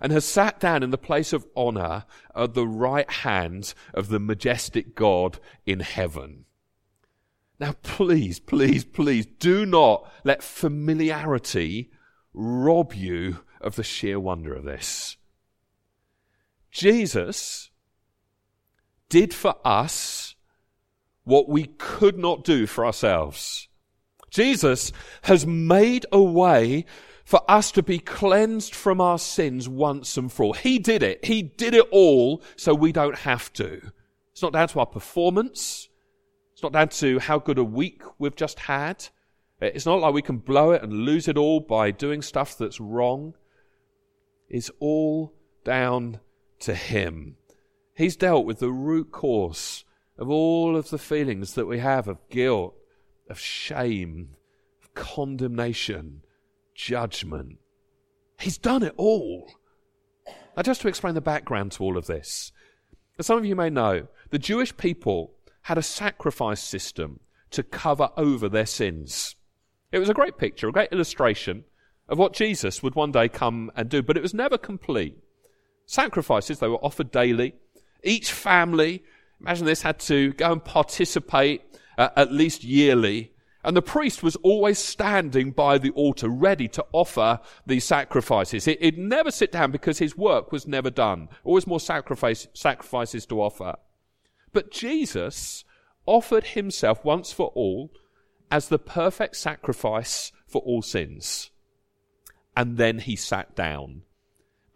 and 0.00 0.10
has 0.10 0.24
sat 0.24 0.58
down 0.58 0.82
in 0.82 0.90
the 0.90 0.98
place 0.98 1.32
of 1.32 1.46
honor 1.54 2.04
at 2.34 2.54
the 2.54 2.66
right 2.66 3.08
hand 3.08 3.74
of 3.94 4.08
the 4.08 4.18
majestic 4.18 4.96
God 4.96 5.38
in 5.64 5.78
heaven. 5.78 6.46
Now, 7.60 7.76
please, 7.84 8.40
please, 8.40 8.84
please 8.84 9.24
do 9.24 9.64
not 9.64 10.10
let 10.24 10.42
familiarity 10.42 11.92
rob 12.34 12.92
you 12.92 13.44
of 13.60 13.76
the 13.76 13.84
sheer 13.84 14.18
wonder 14.18 14.52
of 14.52 14.64
this. 14.64 15.16
Jesus 16.72 17.70
did 19.08 19.32
for 19.32 19.54
us 19.64 20.31
what 21.24 21.48
we 21.48 21.64
could 21.78 22.18
not 22.18 22.44
do 22.44 22.66
for 22.66 22.84
ourselves. 22.84 23.68
Jesus 24.30 24.92
has 25.22 25.46
made 25.46 26.06
a 26.10 26.22
way 26.22 26.84
for 27.24 27.42
us 27.48 27.70
to 27.72 27.82
be 27.82 27.98
cleansed 27.98 28.74
from 28.74 29.00
our 29.00 29.18
sins 29.18 29.68
once 29.68 30.16
and 30.16 30.32
for 30.32 30.44
all. 30.44 30.52
He 30.54 30.78
did 30.78 31.02
it. 31.02 31.24
He 31.24 31.42
did 31.42 31.74
it 31.74 31.86
all 31.90 32.42
so 32.56 32.74
we 32.74 32.92
don't 32.92 33.18
have 33.18 33.52
to. 33.54 33.92
It's 34.32 34.42
not 34.42 34.52
down 34.52 34.68
to 34.68 34.80
our 34.80 34.86
performance. 34.86 35.88
It's 36.52 36.62
not 36.62 36.72
down 36.72 36.88
to 36.88 37.18
how 37.18 37.38
good 37.38 37.58
a 37.58 37.64
week 37.64 38.02
we've 38.18 38.36
just 38.36 38.58
had. 38.58 39.06
It's 39.60 39.86
not 39.86 40.00
like 40.00 40.14
we 40.14 40.22
can 40.22 40.38
blow 40.38 40.72
it 40.72 40.82
and 40.82 40.92
lose 40.92 41.28
it 41.28 41.38
all 41.38 41.60
by 41.60 41.92
doing 41.92 42.22
stuff 42.22 42.58
that's 42.58 42.80
wrong. 42.80 43.34
It's 44.48 44.70
all 44.80 45.34
down 45.64 46.18
to 46.60 46.74
Him. 46.74 47.36
He's 47.94 48.16
dealt 48.16 48.44
with 48.44 48.58
the 48.58 48.72
root 48.72 49.12
cause 49.12 49.84
of 50.22 50.30
all 50.30 50.76
of 50.76 50.88
the 50.90 50.98
feelings 50.98 51.54
that 51.54 51.66
we 51.66 51.80
have 51.80 52.06
of 52.06 52.28
guilt, 52.30 52.76
of 53.28 53.40
shame, 53.40 54.36
of 54.80 54.94
condemnation, 54.94 56.22
judgment. 56.76 57.58
He's 58.38 58.56
done 58.56 58.84
it 58.84 58.94
all. 58.96 59.50
Now, 60.56 60.62
just 60.62 60.80
to 60.82 60.88
explain 60.88 61.14
the 61.14 61.20
background 61.20 61.72
to 61.72 61.82
all 61.82 61.98
of 61.98 62.06
this, 62.06 62.52
as 63.18 63.26
some 63.26 63.36
of 63.36 63.44
you 63.44 63.56
may 63.56 63.68
know, 63.68 64.06
the 64.30 64.38
Jewish 64.38 64.76
people 64.76 65.32
had 65.62 65.76
a 65.76 65.82
sacrifice 65.82 66.62
system 66.62 67.18
to 67.50 67.64
cover 67.64 68.10
over 68.16 68.48
their 68.48 68.64
sins. 68.64 69.34
It 69.90 69.98
was 69.98 70.08
a 70.08 70.14
great 70.14 70.38
picture, 70.38 70.68
a 70.68 70.72
great 70.72 70.92
illustration 70.92 71.64
of 72.08 72.16
what 72.16 72.32
Jesus 72.32 72.80
would 72.80 72.94
one 72.94 73.10
day 73.10 73.28
come 73.28 73.72
and 73.74 73.88
do, 73.88 74.04
but 74.04 74.16
it 74.16 74.22
was 74.22 74.34
never 74.34 74.56
complete. 74.56 75.18
Sacrifices, 75.84 76.60
they 76.60 76.68
were 76.68 76.76
offered 76.76 77.10
daily. 77.10 77.56
Each 78.04 78.30
family, 78.30 79.02
imagine 79.42 79.66
this, 79.66 79.82
had 79.82 79.98
to 80.00 80.32
go 80.34 80.52
and 80.52 80.64
participate 80.64 81.62
uh, 81.98 82.08
at 82.16 82.32
least 82.32 82.64
yearly. 82.64 83.32
And 83.64 83.76
the 83.76 83.82
priest 83.82 84.22
was 84.22 84.36
always 84.36 84.78
standing 84.78 85.52
by 85.52 85.78
the 85.78 85.90
altar, 85.90 86.28
ready 86.28 86.66
to 86.68 86.84
offer 86.92 87.40
these 87.64 87.84
sacrifices. 87.84 88.64
He, 88.64 88.76
would 88.82 88.98
never 88.98 89.30
sit 89.30 89.52
down 89.52 89.70
because 89.70 89.98
his 89.98 90.16
work 90.16 90.50
was 90.50 90.66
never 90.66 90.90
done. 90.90 91.28
Always 91.44 91.66
more 91.66 91.78
sacrifice, 91.78 92.48
sacrifices 92.54 93.24
to 93.26 93.40
offer. 93.40 93.76
But 94.52 94.72
Jesus 94.72 95.64
offered 96.06 96.44
himself 96.48 97.04
once 97.04 97.32
for 97.32 97.52
all 97.54 97.92
as 98.50 98.68
the 98.68 98.78
perfect 98.78 99.36
sacrifice 99.36 100.32
for 100.46 100.60
all 100.62 100.82
sins. 100.82 101.50
And 102.56 102.76
then 102.76 102.98
he 102.98 103.16
sat 103.16 103.54
down. 103.54 104.02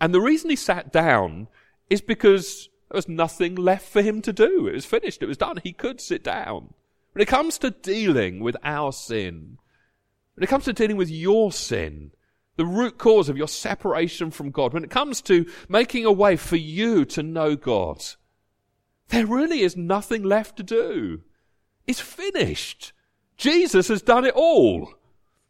And 0.01 0.15
the 0.15 0.21
reason 0.21 0.51
he 0.51 0.57
sat 0.57 0.93
down 0.93 1.49
is 1.91 2.01
because 2.01 2.69
there 2.89 2.97
was 2.97 3.09
nothing 3.09 3.55
left 3.55 3.89
for 3.89 4.03
him 4.03 4.23
to 4.23 4.33
do. 4.33 4.67
It 4.69 4.75
was 4.75 4.85
finished. 4.85 5.23
It 5.23 5.27
was 5.27 5.37
done. 5.37 5.59
He 5.63 5.73
could 5.73 6.01
sit 6.01 6.23
down. 6.23 6.73
When 7.13 7.23
it 7.23 7.29
comes 7.29 7.59
to 7.59 7.71
dealing 7.71 8.41
with 8.41 8.57
our 8.63 8.93
sin, 8.93 9.59
when 10.35 10.45
it 10.45 10.49
comes 10.49 10.65
to 10.65 10.73
dealing 10.73 10.97
with 10.97 11.11
your 11.11 11.51
sin, 11.51 12.13
the 12.57 12.67
root 12.67 12.99
cause 12.99 13.29
of 13.29 13.37
your 13.37 13.49
separation 13.49 14.31
from 14.31 14.51
God, 14.51 14.73
when 14.73 14.85
it 14.85 14.91
comes 14.91 15.21
to 15.23 15.47
making 15.69 16.05
a 16.05 16.13
way 16.13 16.37
for 16.37 16.57
you 16.57 17.05
to 17.07 17.23
know 17.23 17.57
God, 17.57 18.05
there 19.09 19.27
really 19.27 19.63
is 19.63 19.77
nothing 19.77 20.23
left 20.23 20.57
to 20.57 20.63
do. 20.63 21.23
It's 21.87 22.01
finished. 22.01 22.93
Jesus 23.37 23.89
has 23.89 24.03
done 24.03 24.25
it 24.25 24.35
all. 24.35 24.93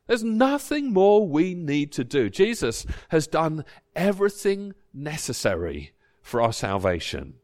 There's 0.06 0.24
nothing 0.24 0.92
more 0.92 1.26
we 1.26 1.54
need 1.54 1.92
to 1.92 2.04
do. 2.04 2.30
Jesus 2.30 2.86
has 3.08 3.26
done 3.26 3.64
everything 3.94 4.74
necessary 4.94 5.92
for 6.26 6.42
our 6.42 6.52
salvation. 6.52 7.34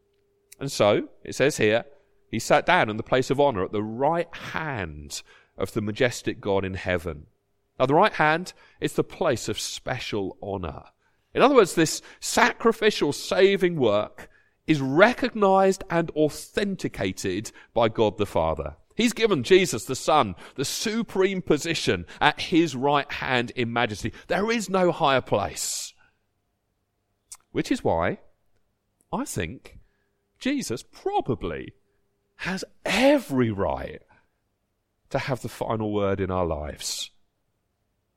And 0.59 0.69
so, 0.69 1.07
it 1.23 1.35
says 1.35 1.55
here, 1.55 1.85
he 2.29 2.37
sat 2.37 2.65
down 2.65 2.89
in 2.89 2.97
the 2.97 3.03
place 3.03 3.29
of 3.29 3.39
honor 3.39 3.63
at 3.63 3.71
the 3.71 3.81
right 3.81 4.27
hand 4.35 5.23
of 5.57 5.71
the 5.71 5.81
majestic 5.81 6.41
God 6.41 6.65
in 6.65 6.73
heaven. 6.73 7.27
Now, 7.79 7.85
the 7.85 7.93
right 7.93 8.11
hand 8.11 8.51
is 8.81 8.93
the 8.93 9.03
place 9.03 9.47
of 9.47 9.57
special 9.57 10.37
honor. 10.41 10.83
In 11.33 11.41
other 11.41 11.55
words, 11.55 11.75
this 11.75 12.01
sacrificial 12.19 13.13
saving 13.13 13.77
work 13.77 14.29
is 14.67 14.81
recognized 14.81 15.85
and 15.89 16.11
authenticated 16.11 17.53
by 17.73 17.87
God 17.87 18.17
the 18.17 18.25
Father. 18.25 18.75
He's 18.95 19.13
given 19.13 19.43
Jesus 19.43 19.85
the 19.85 19.95
Son 19.95 20.35
the 20.55 20.65
supreme 20.65 21.41
position 21.41 22.05
at 22.19 22.39
his 22.39 22.75
right 22.75 23.09
hand 23.09 23.51
in 23.51 23.71
majesty. 23.71 24.11
There 24.27 24.51
is 24.51 24.69
no 24.69 24.91
higher 24.91 25.21
place. 25.21 25.93
Which 27.51 27.71
is 27.71 27.81
why 27.81 28.19
I 29.13 29.25
think 29.25 29.79
Jesus 30.39 30.83
probably 30.83 31.73
has 32.37 32.65
every 32.83 33.51
right 33.51 34.01
to 35.11 35.19
have 35.19 35.41
the 35.41 35.49
final 35.49 35.93
word 35.93 36.19
in 36.19 36.31
our 36.31 36.45
lives. 36.45 37.11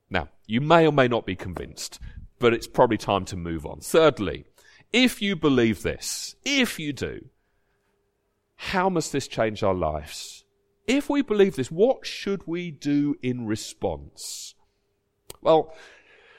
Now, 0.08 0.28
you 0.46 0.62
may 0.62 0.86
or 0.86 0.92
may 0.92 1.06
not 1.06 1.26
be 1.26 1.36
convinced, 1.36 2.00
but 2.38 2.54
it's 2.54 2.66
probably 2.66 2.96
time 2.96 3.26
to 3.26 3.36
move 3.36 3.66
on. 3.66 3.80
Thirdly, 3.80 4.46
if 4.92 5.20
you 5.20 5.36
believe 5.36 5.82
this, 5.82 6.34
if 6.44 6.78
you 6.78 6.92
do, 6.94 7.26
how 8.56 8.88
must 8.88 9.12
this 9.12 9.28
change 9.28 9.62
our 9.62 9.74
lives? 9.74 10.44
If 10.86 11.10
we 11.10 11.20
believe 11.20 11.56
this, 11.56 11.70
what 11.70 12.06
should 12.06 12.46
we 12.46 12.70
do 12.70 13.16
in 13.22 13.46
response? 13.46 14.54
Well, 15.42 15.74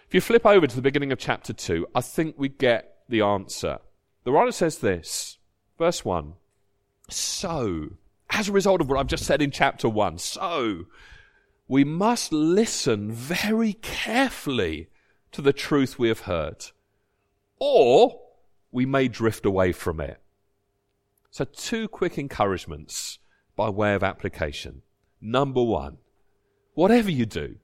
if 0.08 0.15
you 0.15 0.22
flip 0.22 0.46
over 0.46 0.65
to 0.65 0.76
the 0.76 0.82
beginning 0.82 1.12
of 1.12 1.20
chapter 1.20 1.54
2, 1.54 1.88
I 1.93 2.02
think 2.02 2.36
we 2.38 2.50
get 2.50 2.96
the 3.08 3.22
answer. 3.22 3.78
The 4.28 4.34
writer 4.34 4.52
says 4.52 4.80
this, 4.80 5.38
verse 5.78 6.04
1 6.04 6.34
So, 7.10 7.92
as 8.30 8.50
a 8.50 8.52
result 8.52 8.82
of 8.82 8.90
what 8.90 9.00
I've 9.00 9.08
just 9.08 9.24
said 9.24 9.42
in 9.42 9.52
chapter 9.52 9.88
1, 9.88 10.18
so 10.18 10.88
we 11.70 11.86
must 11.86 12.34
listen 12.34 13.10
very 13.10 13.72
carefully 13.72 14.90
to 15.32 15.42
the 15.42 15.54
truth 15.54 15.98
we 15.98 16.10
have 16.10 16.24
heard, 16.28 16.66
or 17.58 18.20
we 18.70 18.86
may 18.86 19.08
drift 19.08 19.46
away 19.46 19.72
from 19.72 20.02
it. 20.02 20.22
So, 21.32 21.46
two 21.46 21.88
quick 21.88 22.18
encouragements 22.18 23.20
by 23.56 23.70
way 23.70 23.94
of 23.94 24.04
application. 24.04 24.82
Number 25.22 25.63
one, 25.63 26.00
whatever 26.74 27.10
you 27.10 27.26
do, 27.26 27.60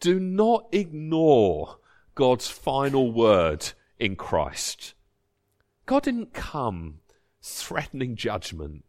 do 0.00 0.18
not 0.18 0.66
ignore 0.72 1.78
God's 2.16 2.48
final 2.48 3.12
word 3.12 3.70
in 4.00 4.16
Christ. 4.16 4.94
God 5.86 6.02
didn't 6.02 6.34
come 6.34 6.98
threatening 7.40 8.16
judgment. 8.16 8.84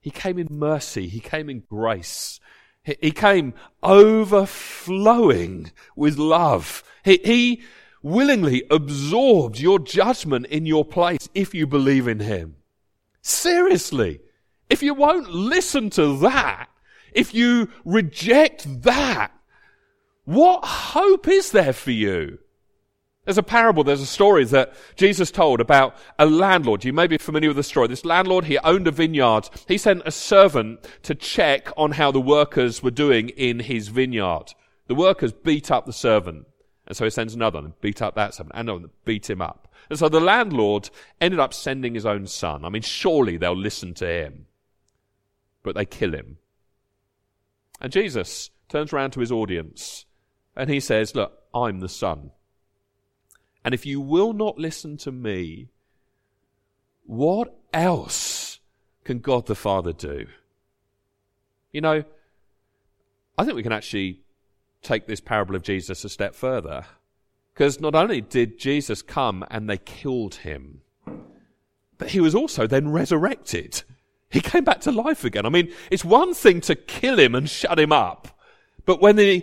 He 0.00 0.10
came 0.10 0.38
in 0.38 0.48
mercy. 0.50 1.08
He 1.08 1.18
came 1.18 1.48
in 1.48 1.60
grace. 1.60 2.38
He, 2.84 3.10
came 3.10 3.54
overflowing 3.82 5.72
with 5.96 6.18
love. 6.18 6.84
He, 7.04 7.18
he 7.24 7.62
willingly 8.02 8.62
absorbed 8.70 9.58
your 9.58 9.80
judgment 9.80 10.46
in 10.46 10.66
your 10.66 10.84
place 10.84 11.28
if 11.34 11.52
you 11.54 11.66
believe 11.66 12.06
in 12.06 12.20
Him. 12.20 12.56
Seriously. 13.22 14.20
If 14.70 14.82
you 14.82 14.94
won't 14.94 15.30
listen 15.30 15.90
to 15.90 16.16
that, 16.18 16.68
if 17.12 17.34
you 17.34 17.68
reject 17.84 18.82
that, 18.82 19.32
what 20.24 20.64
hope 20.64 21.26
is 21.26 21.50
there 21.50 21.72
for 21.72 21.92
you? 21.92 22.38
There's 23.26 23.36
a 23.36 23.42
parable, 23.42 23.84
there's 23.84 24.00
a 24.00 24.06
story 24.06 24.44
that 24.46 24.72
Jesus 24.96 25.30
told 25.30 25.60
about 25.60 25.94
a 26.18 26.24
landlord. 26.24 26.84
You 26.84 26.94
may 26.94 27.06
be 27.06 27.18
familiar 27.18 27.50
with 27.50 27.58
the 27.58 27.62
story. 27.62 27.88
This 27.88 28.06
landlord, 28.06 28.46
he 28.46 28.56
owned 28.60 28.88
a 28.88 28.90
vineyard. 28.90 29.50
He 29.68 29.76
sent 29.76 30.02
a 30.06 30.10
servant 30.10 30.88
to 31.02 31.14
check 31.14 31.68
on 31.76 31.92
how 31.92 32.10
the 32.10 32.20
workers 32.20 32.82
were 32.82 32.90
doing 32.90 33.28
in 33.28 33.60
his 33.60 33.88
vineyard. 33.88 34.54
The 34.86 34.94
workers 34.94 35.32
beat 35.32 35.70
up 35.70 35.84
the 35.84 35.92
servant. 35.92 36.46
And 36.86 36.96
so 36.96 37.04
he 37.04 37.10
sends 37.10 37.34
another 37.34 37.58
one 37.58 37.64
and 37.66 37.80
beat 37.82 38.00
up 38.00 38.14
that 38.14 38.32
servant 38.32 38.52
and 38.54 38.70
another 38.70 38.88
beat 39.04 39.28
him 39.28 39.42
up. 39.42 39.68
And 39.90 39.98
so 39.98 40.08
the 40.08 40.20
landlord 40.20 40.88
ended 41.20 41.40
up 41.40 41.52
sending 41.52 41.94
his 41.94 42.06
own 42.06 42.26
son. 42.26 42.64
I 42.64 42.70
mean, 42.70 42.82
surely 42.82 43.36
they'll 43.36 43.54
listen 43.54 43.92
to 43.94 44.06
him 44.06 44.46
but 45.66 45.74
they 45.74 45.84
kill 45.84 46.14
him. 46.14 46.38
And 47.80 47.92
Jesus 47.92 48.50
turns 48.68 48.92
around 48.92 49.10
to 49.10 49.20
his 49.20 49.32
audience 49.32 50.06
and 50.54 50.70
he 50.70 50.80
says, 50.80 51.14
Look, 51.14 51.32
I'm 51.52 51.80
the 51.80 51.88
Son. 51.88 52.30
And 53.66 53.74
if 53.74 53.84
you 53.84 54.00
will 54.00 54.32
not 54.32 54.58
listen 54.58 54.96
to 54.98 55.10
me, 55.10 55.70
what 57.02 57.52
else 57.74 58.60
can 59.02 59.18
God 59.18 59.46
the 59.46 59.56
Father 59.56 59.92
do? 59.92 60.26
You 61.72 61.80
know, 61.80 62.04
I 63.36 63.44
think 63.44 63.56
we 63.56 63.64
can 63.64 63.72
actually 63.72 64.20
take 64.82 65.08
this 65.08 65.18
parable 65.18 65.56
of 65.56 65.62
Jesus 65.62 66.04
a 66.04 66.08
step 66.08 66.36
further. 66.36 66.86
Because 67.52 67.80
not 67.80 67.96
only 67.96 68.20
did 68.20 68.56
Jesus 68.56 69.02
come 69.02 69.44
and 69.50 69.68
they 69.68 69.78
killed 69.78 70.36
him, 70.36 70.82
but 71.98 72.10
he 72.10 72.20
was 72.20 72.36
also 72.36 72.68
then 72.68 72.92
resurrected. 72.92 73.82
He 74.30 74.40
came 74.40 74.62
back 74.62 74.82
to 74.82 74.92
life 74.92 75.24
again. 75.24 75.44
I 75.44 75.48
mean, 75.48 75.72
it's 75.90 76.04
one 76.04 76.34
thing 76.34 76.60
to 76.62 76.76
kill 76.76 77.18
him 77.18 77.34
and 77.34 77.50
shut 77.50 77.80
him 77.80 77.90
up, 77.90 78.28
but 78.84 79.00
when 79.00 79.18
he 79.18 79.42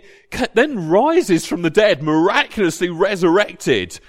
then 0.54 0.88
rises 0.88 1.44
from 1.44 1.60
the 1.60 1.68
dead, 1.68 2.02
miraculously 2.02 2.88
resurrected, 2.88 4.00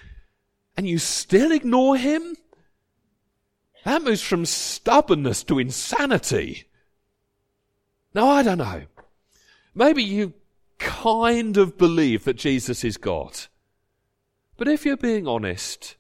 and 0.78 0.88
you 0.88 0.98
still 0.98 1.52
ignore 1.52 1.98
him? 1.98 2.36
That 3.86 4.02
moves 4.02 4.22
from 4.22 4.46
stubbornness 4.46 5.44
to 5.44 5.60
insanity. 5.60 6.66
Now, 8.14 8.28
I 8.28 8.44
don't 8.44 8.58
know. 8.58 8.84
Maybe 9.74 10.04
you 10.04 10.34
kind 10.80 11.58
of 11.58 11.78
believe 11.78 12.24
that 12.24 12.38
Jesus 12.38 12.84
is 12.84 12.98
God. 12.98 13.38
But 14.58 14.68
if 14.68 14.86
you're 14.86 14.98
being 14.98 15.28
honest, 15.28 15.98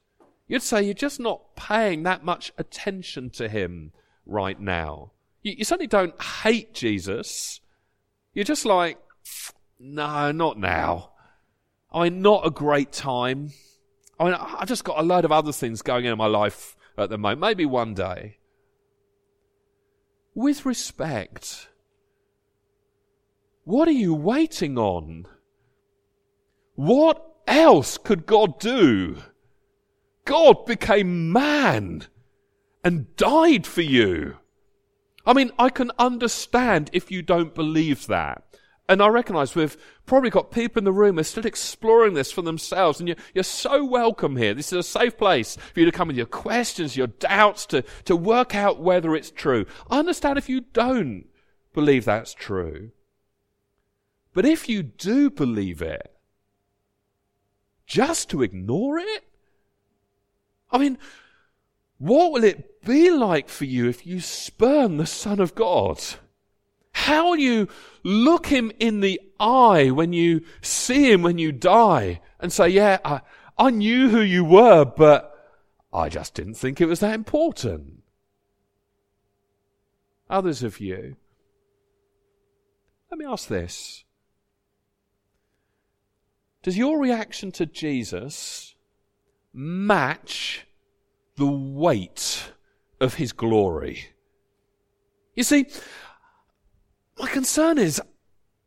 you'd 0.47 0.63
say 0.63 0.83
you're 0.83 0.93
just 0.93 1.19
not 1.19 1.55
paying 1.55 2.03
that 2.03 2.23
much 2.23 2.53
attention 2.57 3.29
to 3.31 3.49
him 3.49 3.91
right 4.25 4.59
now. 4.59 5.11
You, 5.43 5.55
you 5.57 5.65
certainly 5.65 5.87
don't 5.87 6.19
hate 6.21 6.73
Jesus. 6.73 7.59
You're 8.33 8.45
just 8.45 8.65
like, 8.65 8.97
no, 9.79 10.31
not 10.31 10.57
now. 10.57 11.11
I 11.91 12.05
mean, 12.05 12.21
not 12.21 12.45
a 12.45 12.51
great 12.51 12.91
time. 12.91 13.51
I 14.19 14.23
mean, 14.23 14.33
I've 14.33 14.67
just 14.67 14.83
got 14.83 14.99
a 14.99 15.03
load 15.03 15.25
of 15.25 15.31
other 15.31 15.51
things 15.51 15.81
going 15.81 16.05
on 16.05 16.13
in 16.13 16.17
my 16.17 16.27
life 16.27 16.75
at 16.97 17.09
the 17.09 17.17
moment. 17.17 17.41
Maybe 17.41 17.65
one 17.65 17.93
day. 17.93 18.37
With 20.33 20.65
respect, 20.65 21.69
what 23.63 23.87
are 23.87 23.91
you 23.91 24.13
waiting 24.13 24.77
on? 24.77 25.27
What 26.75 27.25
else 27.47 27.97
could 27.97 28.25
God 28.25 28.59
do? 28.59 29.17
God 30.25 30.65
became 30.65 31.31
man 31.31 32.07
and 32.83 33.15
died 33.15 33.65
for 33.65 33.81
you. 33.81 34.37
I 35.25 35.33
mean, 35.33 35.51
I 35.57 35.69
can 35.69 35.91
understand 35.97 36.89
if 36.93 37.09
you 37.11 37.21
don't 37.21 37.55
believe 37.55 38.07
that. 38.07 38.43
And 38.87 39.01
I 39.01 39.07
recognize 39.07 39.55
we've 39.55 39.77
probably 40.05 40.29
got 40.29 40.51
people 40.51 40.79
in 40.79 40.85
the 40.85 40.91
room 40.91 41.15
who 41.15 41.21
are 41.21 41.23
still 41.23 41.45
exploring 41.45 42.13
this 42.13 42.31
for 42.31 42.43
themselves. 42.43 42.99
And 42.99 43.07
you're, 43.07 43.17
you're 43.33 43.43
so 43.43 43.83
welcome 43.83 44.37
here. 44.37 44.53
This 44.53 44.71
is 44.71 44.79
a 44.79 44.83
safe 44.83 45.17
place 45.17 45.57
for 45.73 45.79
you 45.79 45.85
to 45.87 45.91
come 45.91 46.07
with 46.07 46.17
your 46.17 46.27
questions, 46.27 46.95
your 46.95 47.07
doubts, 47.07 47.65
to, 47.67 47.83
to 48.03 48.15
work 48.15 48.53
out 48.53 48.79
whether 48.79 49.15
it's 49.15 49.31
true. 49.31 49.65
I 49.89 49.99
understand 49.99 50.37
if 50.37 50.49
you 50.49 50.61
don't 50.61 51.25
believe 51.73 52.05
that's 52.05 52.33
true. 52.33 52.91
But 54.33 54.45
if 54.45 54.69
you 54.69 54.83
do 54.83 55.31
believe 55.31 55.81
it, 55.81 56.15
just 57.87 58.29
to 58.29 58.43
ignore 58.43 58.97
it? 58.99 59.23
I 60.71 60.77
mean, 60.77 60.97
what 61.97 62.31
will 62.31 62.43
it 62.43 62.83
be 62.83 63.09
like 63.09 63.49
for 63.49 63.65
you 63.65 63.87
if 63.87 64.05
you 64.05 64.19
spurn 64.19 64.97
the 64.97 65.05
Son 65.05 65.39
of 65.39 65.55
God? 65.55 66.01
How 67.05 67.35
you 67.35 67.67
look 68.01 68.47
him 68.47 68.71
in 68.79 68.99
the 68.99 69.21
eye 69.39 69.91
when 69.91 70.11
you 70.11 70.41
see 70.63 71.11
him 71.11 71.21
when 71.21 71.37
you 71.37 71.51
die 71.51 72.19
and 72.39 72.51
say, 72.51 72.69
yeah, 72.69 72.97
I, 73.05 73.21
I 73.59 73.69
knew 73.69 74.09
who 74.09 74.21
you 74.21 74.43
were, 74.43 74.85
but 74.85 75.31
I 75.93 76.09
just 76.09 76.33
didn't 76.33 76.55
think 76.55 76.81
it 76.81 76.87
was 76.87 77.01
that 77.01 77.13
important. 77.13 78.01
Others 80.31 80.63
of 80.63 80.79
you, 80.79 81.15
let 83.11 83.19
me 83.19 83.25
ask 83.25 83.49
this. 83.49 84.03
Does 86.63 86.75
your 86.75 86.99
reaction 86.99 87.51
to 87.51 87.67
Jesus 87.67 88.73
match 89.53 90.65
the 91.35 91.45
weight 91.45 92.51
of 92.99 93.13
his 93.13 93.31
glory? 93.31 94.07
You 95.35 95.43
see, 95.43 95.67
my 97.19 97.27
concern 97.27 97.77
is, 97.77 98.01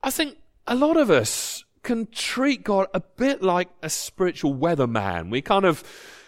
I 0.02 0.11
think 0.11 0.38
a 0.66 0.74
lot 0.74 0.96
of 0.96 1.11
us 1.11 1.64
can 1.82 2.06
treat 2.06 2.64
God 2.64 2.87
a 2.92 3.00
bit 3.00 3.42
like 3.42 3.68
a 3.82 3.90
spiritual 3.90 4.54
weatherman. 4.54 5.30
We 5.30 5.42
kind 5.42 5.64
of 5.64 5.78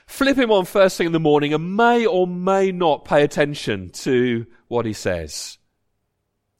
flip 0.06 0.36
him 0.36 0.50
on 0.50 0.64
first 0.64 0.96
thing 0.96 1.06
in 1.06 1.12
the 1.12 1.20
morning 1.20 1.54
and 1.54 1.76
may 1.76 2.06
or 2.06 2.26
may 2.26 2.72
not 2.72 3.04
pay 3.04 3.22
attention 3.22 3.90
to 3.90 4.46
what 4.68 4.86
he 4.86 4.92
says. 4.92 5.58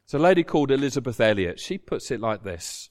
There's 0.07 0.21
a 0.21 0.23
lady 0.23 0.45
called 0.45 0.71
Elisabeth 0.71 1.21
Elliot. 1.21 1.61
She 1.61 1.79
puts 1.79 2.11
it 2.11 2.21
like 2.21 2.43
this. 2.43 2.91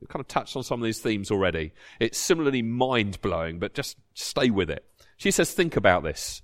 We've 0.00 0.08
kind 0.08 0.20
of 0.20 0.28
touched 0.28 0.56
on 0.56 0.62
some 0.62 0.80
of 0.80 0.84
these 0.84 1.00
themes 1.00 1.30
already. 1.30 1.72
It's 1.98 2.18
similarly 2.18 2.62
mind 2.62 3.20
blowing, 3.20 3.58
but 3.58 3.74
just 3.74 3.98
stay 4.14 4.50
with 4.50 4.70
it. 4.70 4.84
She 5.16 5.30
says, 5.30 5.52
think 5.52 5.76
about 5.76 6.02
this. 6.02 6.42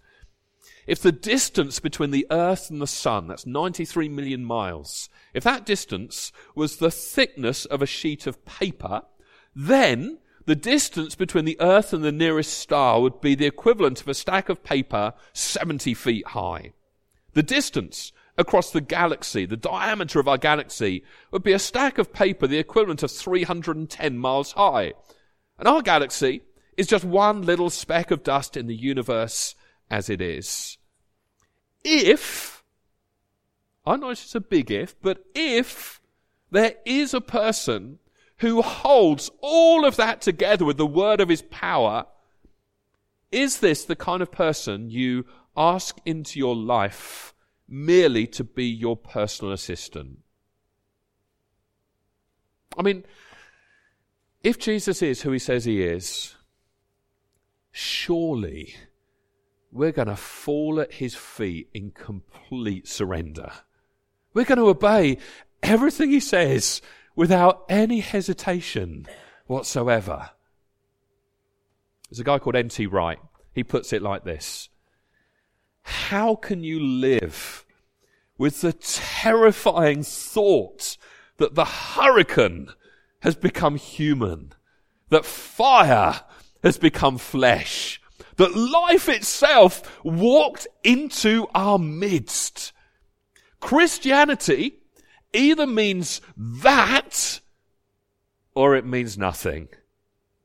If 0.87 1.01
the 1.01 1.13
distance 1.13 1.81
between 1.81 2.11
the 2.11 2.27
earth 2.31 2.71
and 2.71 2.81
the 2.81 2.87
sun, 2.87 3.27
that's 3.27 3.47
93 3.47 4.09
million 4.09 4.45
miles, 4.45 5.09
if 5.37 5.45
that 5.45 5.67
distance 5.67 6.33
was 6.55 6.79
the 6.79 6.91
thickness 6.91 7.67
of 7.67 7.83
a 7.83 7.87
sheet 7.87 8.27
of 8.27 8.43
paper, 8.47 9.03
then 9.55 10.17
the 10.47 10.57
distance 10.57 11.15
between 11.15 11.45
the 11.45 11.61
earth 11.61 11.93
and 11.93 12.03
the 12.03 12.11
nearest 12.11 12.59
star 12.59 13.03
would 13.03 13.21
be 13.21 13.35
the 13.35 13.45
equivalent 13.45 14.01
of 14.01 14.09
a 14.09 14.15
stack 14.15 14.49
of 14.49 14.65
paper 14.65 15.13
70 15.35 15.93
feet 15.93 16.27
high. 16.29 16.73
The 17.35 17.43
distance 17.43 18.13
across 18.39 18.71
the 18.71 18.81
galaxy, 18.81 19.45
the 19.45 19.59
diameter 19.59 20.21
of 20.21 20.27
our 20.27 20.39
galaxy, 20.39 21.05
would 21.31 21.43
be 21.43 21.53
a 21.53 21.59
stack 21.59 21.99
of 21.99 22.15
paper 22.15 22.47
the 22.47 22.59
equivalent 22.59 23.03
of 23.03 23.11
310 23.11 24.17
miles 24.17 24.53
high. 24.53 24.95
And 25.59 25.69
our 25.69 25.83
galaxy 25.83 26.45
is 26.79 26.87
just 26.87 27.05
one 27.05 27.43
little 27.43 27.69
speck 27.69 28.11
of 28.11 28.23
dust 28.23 28.57
in 28.57 28.69
the 28.69 28.75
universe 28.75 29.55
as 29.91 30.09
it 30.09 30.23
is. 30.23 30.79
If, 31.85 32.56
I 33.87 33.97
know 33.97 34.11
it's 34.11 34.35
a 34.35 34.41
big 34.41 34.71
if, 34.71 35.01
but 35.01 35.25
if 35.35 36.01
there 36.51 36.75
is 36.85 37.15
a 37.15 37.21
person 37.21 38.01
who 38.39 38.61
holds 38.61 39.31
all 39.41 39.85
of 39.85 39.97
that 39.97 40.21
together 40.21 40.65
with 40.65 40.77
the 40.77 40.87
word 40.87 41.21
of 41.21 41.29
his 41.29 41.43
power, 41.43 42.07
is 43.31 43.61
this 43.61 43.85
the 43.85 43.97
kind 43.97 44.23
of 44.23 44.33
person 44.33 44.91
you 44.91 45.25
ask 45.57 45.99
into 46.05 46.39
your 46.39 46.57
life 46.57 47.33
merely 47.69 48.27
to 48.27 48.45
be 48.45 48.67
your 48.67 48.97
personal 48.97 49.53
assistant? 49.53 50.19
I 52.77 52.83
mean, 52.83 53.05
if 54.43 54.59
Jesus 54.59 55.01
is 55.01 55.23
who 55.23 55.31
he 55.31 55.39
says 55.39 55.65
he 55.65 55.83
is, 55.83 56.35
surely 57.71 58.75
we're 59.73 59.93
going 59.93 60.09
to 60.09 60.17
fall 60.17 60.81
at 60.81 60.95
his 60.95 61.15
feet 61.15 61.69
in 61.73 61.91
complete 61.91 62.87
surrender. 62.87 63.53
We're 64.37 64.45
going 64.45 64.59
to 64.59 64.69
obey 64.69 65.17
everything 65.63 66.11
he 66.11 66.21
says 66.21 66.83
without 67.15 67.65
any 67.71 68.01
hesitation 68.01 69.07
whatsoever. 69.47 70.29
There's 72.11 72.21
a 72.21 72.25
guy 72.25 72.39
called 72.39 72.55
N.T. 72.55 72.85
Wright. 72.85 73.19
He 73.55 73.65
puts 73.65 73.95
it 73.95 74.03
like 74.03 74.25
this 74.25 74.69
How 75.85 76.35
can 76.35 76.63
you 76.63 76.79
live 76.79 77.65
with 78.37 78.61
the 78.61 78.75
terrifying 78.75 80.03
thought 80.03 80.99
that 81.39 81.55
the 81.55 81.65
hurricane 81.65 82.69
has 83.21 83.37
become 83.37 83.77
human, 83.77 84.53
that 85.09 85.25
fire 85.25 86.21
has 86.63 86.77
become 86.77 87.17
flesh? 87.17 88.03
that 88.37 88.55
life 88.55 89.09
itself 89.09 90.05
walked 90.05 90.67
into 90.85 91.47
our 91.55 91.79
midst. 91.79 92.75
Christianity 93.61 94.81
either 95.33 95.67
means 95.67 96.21
that 96.37 97.41
or 98.55 98.75
it 98.75 98.87
means 98.87 99.19
nothing. 99.19 99.69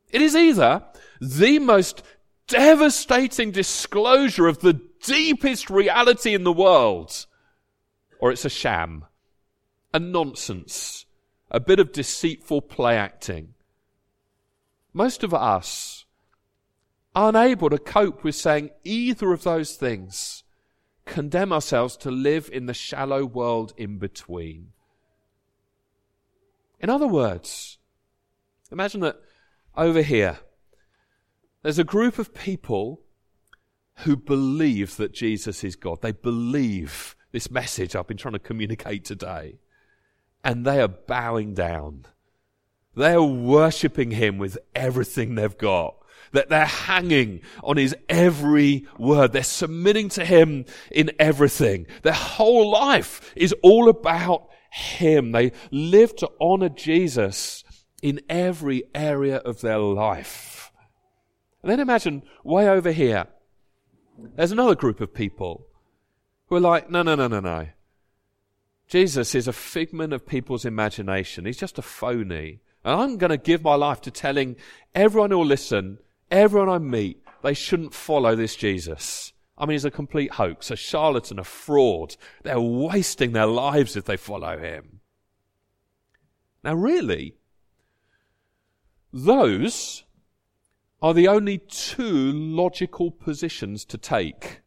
It 0.09 0.21
is 0.21 0.35
either 0.35 0.83
the 1.21 1.59
most 1.59 2.03
devastating 2.47 3.51
disclosure 3.51 4.47
of 4.47 4.59
the 4.59 4.81
deepest 5.03 5.69
reality 5.69 6.33
in 6.33 6.43
the 6.43 6.51
world, 6.51 7.25
or 8.19 8.31
it's 8.31 8.45
a 8.45 8.49
sham, 8.49 9.05
a 9.93 9.99
nonsense, 9.99 11.05
a 11.49 11.59
bit 11.59 11.79
of 11.79 11.93
deceitful 11.93 12.61
play 12.61 12.97
acting. 12.97 13.53
Most 14.93 15.23
of 15.23 15.33
us 15.33 16.05
are 17.15 17.29
unable 17.29 17.69
to 17.69 17.77
cope 17.77 18.23
with 18.23 18.35
saying 18.35 18.71
either 18.83 19.31
of 19.31 19.43
those 19.43 19.75
things, 19.75 20.40
condemn 21.11 21.51
ourselves 21.51 21.97
to 21.97 22.09
live 22.09 22.49
in 22.51 22.65
the 22.65 22.73
shallow 22.73 23.25
world 23.25 23.73
in 23.77 23.97
between. 23.97 24.71
In 26.79 26.89
other 26.89 27.07
words, 27.07 27.77
imagine 28.71 29.01
that 29.01 29.17
over 29.75 30.01
here, 30.01 30.39
there's 31.61 31.79
a 31.79 31.83
group 31.83 32.17
of 32.17 32.33
people 32.33 33.01
who 34.03 34.15
believe 34.15 34.95
that 34.97 35.13
Jesus 35.13 35.63
is 35.63 35.75
God. 35.75 36.01
They 36.01 36.13
believe 36.13 37.15
this 37.31 37.51
message 37.51 37.95
I've 37.95 38.07
been 38.07 38.17
trying 38.17 38.39
to 38.39 38.39
communicate 38.39 39.05
today. 39.05 39.59
and 40.43 40.65
they 40.65 40.81
are 40.81 40.87
bowing 40.87 41.53
down. 41.53 42.05
They 42.95 43.13
are 43.13 43.23
worshipping 43.23 44.11
him 44.11 44.37
with 44.37 44.57
everything 44.75 45.35
they've 45.35 45.57
got. 45.57 45.95
That 46.33 46.49
they're 46.49 46.65
hanging 46.65 47.41
on 47.63 47.77
his 47.77 47.95
every 48.07 48.87
word. 48.97 49.33
They're 49.33 49.43
submitting 49.43 50.09
to 50.09 50.25
him 50.25 50.65
in 50.89 51.11
everything. 51.19 51.87
Their 52.03 52.13
whole 52.13 52.71
life 52.71 53.33
is 53.35 53.53
all 53.61 53.89
about 53.89 54.47
him. 54.71 55.33
They 55.33 55.51
live 55.71 56.15
to 56.17 56.29
honor 56.39 56.69
Jesus 56.69 57.63
in 58.01 58.21
every 58.29 58.83
area 58.95 59.37
of 59.37 59.61
their 59.61 59.79
life. 59.79 60.71
And 61.61 61.71
then 61.71 61.79
imagine 61.79 62.23
way 62.43 62.67
over 62.67 62.91
here, 62.91 63.27
there's 64.17 64.51
another 64.51 64.75
group 64.75 65.01
of 65.01 65.13
people 65.13 65.67
who 66.47 66.55
are 66.55 66.61
like, 66.61 66.89
no, 66.89 67.01
no, 67.03 67.15
no, 67.15 67.27
no, 67.27 67.39
no. 67.39 67.67
Jesus 68.87 69.35
is 69.35 69.47
a 69.47 69.53
figment 69.53 70.11
of 70.11 70.27
people's 70.27 70.65
imagination. 70.65 71.45
He's 71.45 71.57
just 71.57 71.77
a 71.77 71.81
phony. 71.81 72.59
And 72.83 72.99
I'm 72.99 73.17
going 73.17 73.29
to 73.29 73.37
give 73.37 73.63
my 73.63 73.75
life 73.75 74.01
to 74.01 74.11
telling 74.11 74.55
everyone 74.93 75.31
who'll 75.31 75.45
listen, 75.45 75.99
everyone 76.31 76.69
I 76.69 76.79
meet, 76.79 77.21
they 77.43 77.53
shouldn't 77.53 77.93
follow 77.93 78.35
this 78.35 78.55
Jesus. 78.55 79.33
I 79.57 79.65
mean, 79.65 79.75
he's 79.75 79.85
a 79.85 79.91
complete 79.91 80.31
hoax, 80.33 80.71
a 80.71 80.75
charlatan, 80.75 81.37
a 81.37 81.43
fraud. 81.43 82.15
They're 82.43 82.59
wasting 82.59 83.33
their 83.33 83.45
lives 83.45 83.95
if 83.95 84.05
they 84.05 84.17
follow 84.17 84.57
him. 84.57 85.01
Now, 86.63 86.73
really, 86.73 87.35
those 89.11 90.03
are 91.01 91.13
the 91.13 91.27
only 91.27 91.57
two 91.57 92.31
logical 92.31 93.11
positions 93.11 93.85
to 93.85 93.97
take. 93.97 94.61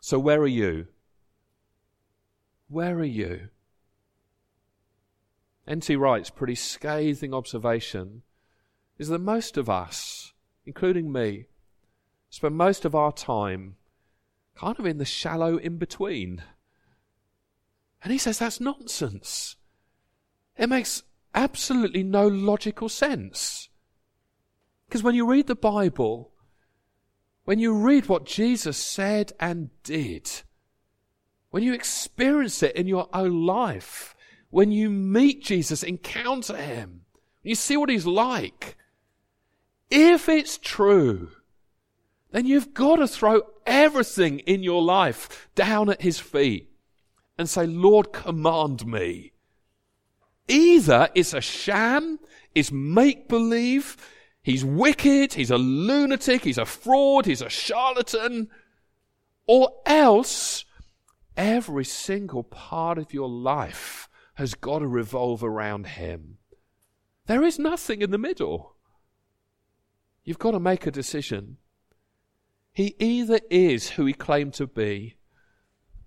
So, 0.00 0.18
where 0.18 0.40
are 0.40 0.46
you? 0.46 0.86
Where 2.68 2.96
are 2.98 3.04
you? 3.04 3.48
N.T. 5.66 5.96
Wright's 5.96 6.30
pretty 6.30 6.54
scathing 6.54 7.34
observation 7.34 8.22
is 8.98 9.08
that 9.08 9.20
most 9.20 9.56
of 9.56 9.70
us, 9.70 10.32
including 10.66 11.12
me, 11.12 11.46
spend 12.30 12.56
most 12.56 12.84
of 12.84 12.94
our 12.94 13.12
time 13.12 13.76
kind 14.54 14.78
of 14.78 14.86
in 14.86 14.98
the 14.98 15.04
shallow 15.04 15.56
in 15.56 15.78
between. 15.78 16.42
And 18.02 18.12
he 18.12 18.18
says 18.18 18.38
that's 18.38 18.60
nonsense. 18.60 19.56
It 20.56 20.68
makes 20.68 21.04
absolutely 21.34 22.02
no 22.02 22.26
logical 22.26 22.88
sense. 22.88 23.68
Because 24.88 25.02
when 25.02 25.14
you 25.14 25.26
read 25.26 25.46
the 25.46 25.54
Bible, 25.54 26.32
when 27.44 27.58
you 27.58 27.74
read 27.74 28.08
what 28.08 28.26
Jesus 28.26 28.76
said 28.76 29.32
and 29.38 29.70
did, 29.84 30.30
when 31.50 31.62
you 31.62 31.72
experience 31.72 32.62
it 32.62 32.74
in 32.74 32.86
your 32.86 33.08
own 33.12 33.46
life, 33.46 34.16
when 34.50 34.72
you 34.72 34.90
meet 34.90 35.44
Jesus, 35.44 35.82
encounter 35.82 36.56
him, 36.56 37.02
you 37.42 37.54
see 37.54 37.76
what 37.76 37.90
he's 37.90 38.06
like, 38.06 38.76
if 39.90 40.28
it's 40.28 40.58
true, 40.58 41.30
then 42.30 42.46
you've 42.46 42.74
got 42.74 42.96
to 42.96 43.08
throw 43.08 43.42
everything 43.66 44.40
in 44.40 44.62
your 44.62 44.82
life 44.82 45.48
down 45.54 45.88
at 45.88 46.02
his 46.02 46.18
feet 46.18 46.70
and 47.38 47.48
say, 47.48 47.66
Lord, 47.66 48.12
command 48.12 48.86
me. 48.86 49.32
Either 50.48 51.08
it's 51.14 51.34
a 51.34 51.40
sham, 51.40 52.18
it's 52.54 52.72
make 52.72 53.28
believe, 53.28 53.96
he's 54.42 54.64
wicked, 54.64 55.34
he's 55.34 55.50
a 55.50 55.58
lunatic, 55.58 56.44
he's 56.44 56.58
a 56.58 56.64
fraud, 56.64 57.26
he's 57.26 57.42
a 57.42 57.50
charlatan, 57.50 58.48
or 59.46 59.72
else 59.86 60.64
Every 61.38 61.84
single 61.84 62.42
part 62.42 62.98
of 62.98 63.14
your 63.14 63.28
life 63.28 64.08
has 64.34 64.54
got 64.54 64.80
to 64.80 64.88
revolve 64.88 65.44
around 65.44 65.86
Him. 65.86 66.38
There 67.26 67.44
is 67.44 67.60
nothing 67.60 68.02
in 68.02 68.10
the 68.10 68.18
middle. 68.18 68.74
You've 70.28 70.38
got 70.38 70.50
to 70.50 70.60
make 70.60 70.86
a 70.86 70.90
decision. 70.90 71.56
He 72.74 72.94
either 72.98 73.40
is 73.48 73.92
who 73.92 74.04
he 74.04 74.12
claimed 74.12 74.52
to 74.54 74.66
be, 74.66 75.14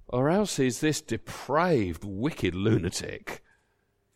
or 0.07 0.29
else 0.29 0.57
he's 0.57 0.79
this 0.79 1.01
depraved, 1.01 2.03
wicked 2.03 2.53
lunatic. 2.53 3.41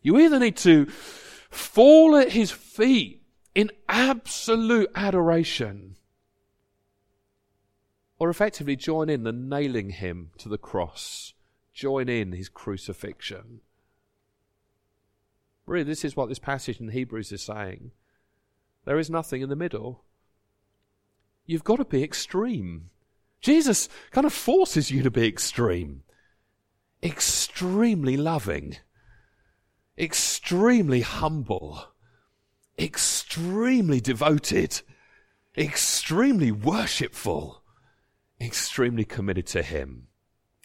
You 0.02 0.16
either 0.20 0.38
need 0.38 0.56
to 0.58 0.86
fall 0.86 2.14
at 2.14 2.30
his 2.30 2.52
feet 2.52 3.24
in 3.52 3.72
absolute 3.88 4.90
adoration, 4.94 5.96
or 8.20 8.30
effectively 8.30 8.76
join 8.76 9.10
in 9.10 9.24
the 9.24 9.32
nailing 9.32 9.90
him 9.90 10.30
to 10.38 10.48
the 10.48 10.56
cross, 10.56 11.34
join 11.74 12.08
in 12.08 12.30
his 12.30 12.48
crucifixion. 12.48 13.60
Really, 15.66 15.82
this 15.82 16.04
is 16.04 16.14
what 16.14 16.28
this 16.28 16.38
passage 16.38 16.78
in 16.78 16.90
Hebrews 16.90 17.32
is 17.32 17.42
saying. 17.42 17.90
There 18.86 18.98
is 18.98 19.10
nothing 19.10 19.42
in 19.42 19.50
the 19.50 19.56
middle. 19.56 20.04
You've 21.44 21.64
got 21.64 21.76
to 21.76 21.84
be 21.84 22.02
extreme. 22.02 22.88
Jesus 23.42 23.90
kind 24.10 24.24
of 24.24 24.32
forces 24.32 24.90
you 24.90 25.02
to 25.02 25.10
be 25.10 25.28
extreme. 25.28 26.02
Extremely 27.02 28.16
loving, 28.16 28.78
extremely 29.98 31.02
humble, 31.02 31.92
extremely 32.78 34.00
devoted, 34.00 34.80
extremely 35.58 36.50
worshipful 36.50 37.62
extremely 38.40 39.04
committed 39.04 39.46
to 39.48 39.62
Him. 39.62 40.08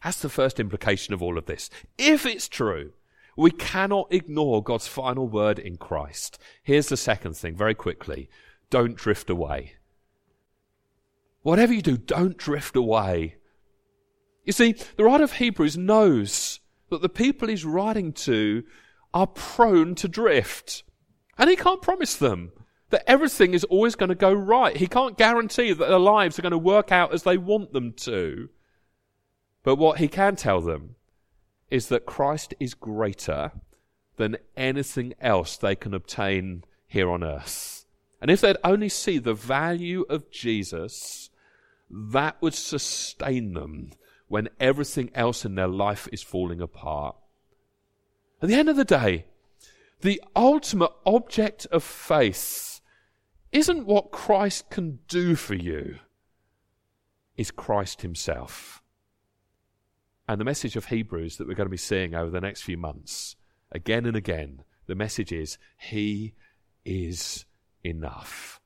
That's 0.04 0.22
the 0.22 0.30
first 0.30 0.60
implication 0.60 1.14
of 1.14 1.22
all 1.22 1.38
of 1.38 1.46
this. 1.46 1.70
If 1.98 2.26
it's 2.26 2.50
true, 2.50 2.94
we 3.38 3.52
cannot 3.52 4.08
ignore 4.12 4.64
God's 4.64 4.88
final 4.88 5.28
word 5.28 5.60
in 5.60 5.78
Christ. 5.78 6.38
Here's 6.64 6.90
the 6.90 6.98
second 6.98 7.36
thing, 7.36 7.56
very 7.56 7.76
quickly. 7.76 8.30
Don't 8.70 8.96
drift 8.96 9.30
away. 9.30 9.74
Whatever 11.42 11.74
you 11.74 11.82
do, 11.82 11.98
don't 11.98 12.38
drift 12.38 12.76
away. 12.76 13.36
You 14.44 14.54
see, 14.54 14.76
the 14.96 15.04
writer 15.04 15.24
of 15.24 15.34
Hebrews 15.34 15.78
knows 15.78 16.60
that 16.90 17.02
the 17.02 17.10
people 17.10 17.48
he's 17.48 17.66
writing 17.66 18.14
to 18.14 18.64
are 19.14 19.28
prone 19.28 19.96
to 19.96 20.08
drift. 20.08 20.84
And 21.38 21.50
he 21.50 21.56
can't 21.56 21.82
promise 21.82 22.16
them 22.16 22.52
that 22.90 23.10
everything 23.10 23.54
is 23.54 23.64
always 23.66 23.96
going 23.96 24.10
to 24.10 24.16
go 24.16 24.32
right. 24.32 24.76
He 24.76 24.88
can't 24.88 25.18
guarantee 25.18 25.74
that 25.74 25.88
their 25.88 26.00
lives 26.00 26.38
are 26.38 26.42
going 26.42 26.52
to 26.52 26.58
work 26.58 26.92
out 26.92 27.14
as 27.14 27.24
they 27.24 27.38
want 27.38 27.74
them 27.74 27.94
to. 27.94 28.50
But 29.64 29.78
what 29.78 30.00
he 30.00 30.08
can 30.08 30.36
tell 30.36 30.62
them 30.62 30.96
is 31.72 31.88
that 31.88 32.06
Christ 32.06 32.54
is 32.60 32.76
greater 32.76 33.52
than 34.18 34.38
anything 34.56 35.16
else 35.20 35.58
they 35.58 35.76
can 35.76 35.94
obtain 35.94 36.66
here 36.86 37.10
on 37.10 37.24
earth. 37.24 37.86
And 38.22 38.30
if 38.30 38.42
they'd 38.42 38.58
only 38.64 38.90
see 38.90 39.18
the 39.18 39.34
value 39.34 40.06
of 40.10 40.30
Jesus, 40.30 41.32
that 41.90 42.40
would 42.42 42.54
sustain 42.54 43.54
them 43.54 43.92
when 44.28 44.50
everything 44.60 45.10
else 45.16 45.44
in 45.44 45.56
their 45.56 45.68
life 45.68 46.08
is 46.12 46.22
falling 46.22 46.62
apart. 46.62 47.16
At 48.42 48.50
the 48.50 48.56
end 48.56 48.70
of 48.70 48.76
the 48.76 48.86
day, 48.86 49.26
the 50.02 50.22
ultimate 50.36 50.92
object 51.06 51.66
of 51.72 51.84
faith 51.84 52.82
isn't 53.52 53.86
what 53.86 54.12
Christ 54.12 54.70
can 54.70 55.00
do 55.08 55.36
for 55.36 55.56
you, 55.56 56.00
is 57.38 57.52
Christ 57.52 58.02
Himself. 58.02 58.81
And 60.28 60.40
the 60.40 60.46
message 60.46 60.76
of 60.76 60.86
Hebrews 60.86 61.38
that 61.38 61.48
we're 61.48 61.56
going 61.56 61.68
to 61.68 61.72
be 61.72 61.78
seeing 61.78 62.16
over 62.16 62.30
the 62.30 62.42
next 62.42 62.62
few 62.62 62.78
months, 62.78 63.36
again 63.72 64.06
and 64.06 64.16
again, 64.16 64.64
the 64.88 64.96
message 64.96 65.32
is 65.32 65.58
He 65.78 66.34
is 66.86 67.46
enough. 67.84 68.60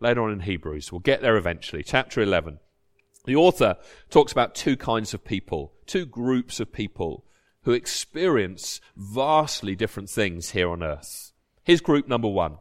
Later 0.00 0.22
on 0.22 0.32
in 0.32 0.40
Hebrews, 0.40 0.92
we'll 0.92 1.00
get 1.00 1.22
there 1.22 1.36
eventually, 1.36 1.82
chapter 1.82 2.20
11. 2.20 2.58
The 3.24 3.36
author 3.36 3.76
talks 4.10 4.30
about 4.32 4.54
two 4.54 4.76
kinds 4.76 5.14
of 5.14 5.24
people, 5.24 5.72
two 5.86 6.06
groups 6.06 6.60
of 6.60 6.72
people 6.72 7.24
who 7.62 7.72
experience 7.72 8.80
vastly 8.96 9.74
different 9.74 10.08
things 10.08 10.50
here 10.50 10.70
on 10.70 10.82
earth. 10.82 11.32
Here's 11.64 11.80
group 11.80 12.06
number 12.06 12.28
one 12.28 12.58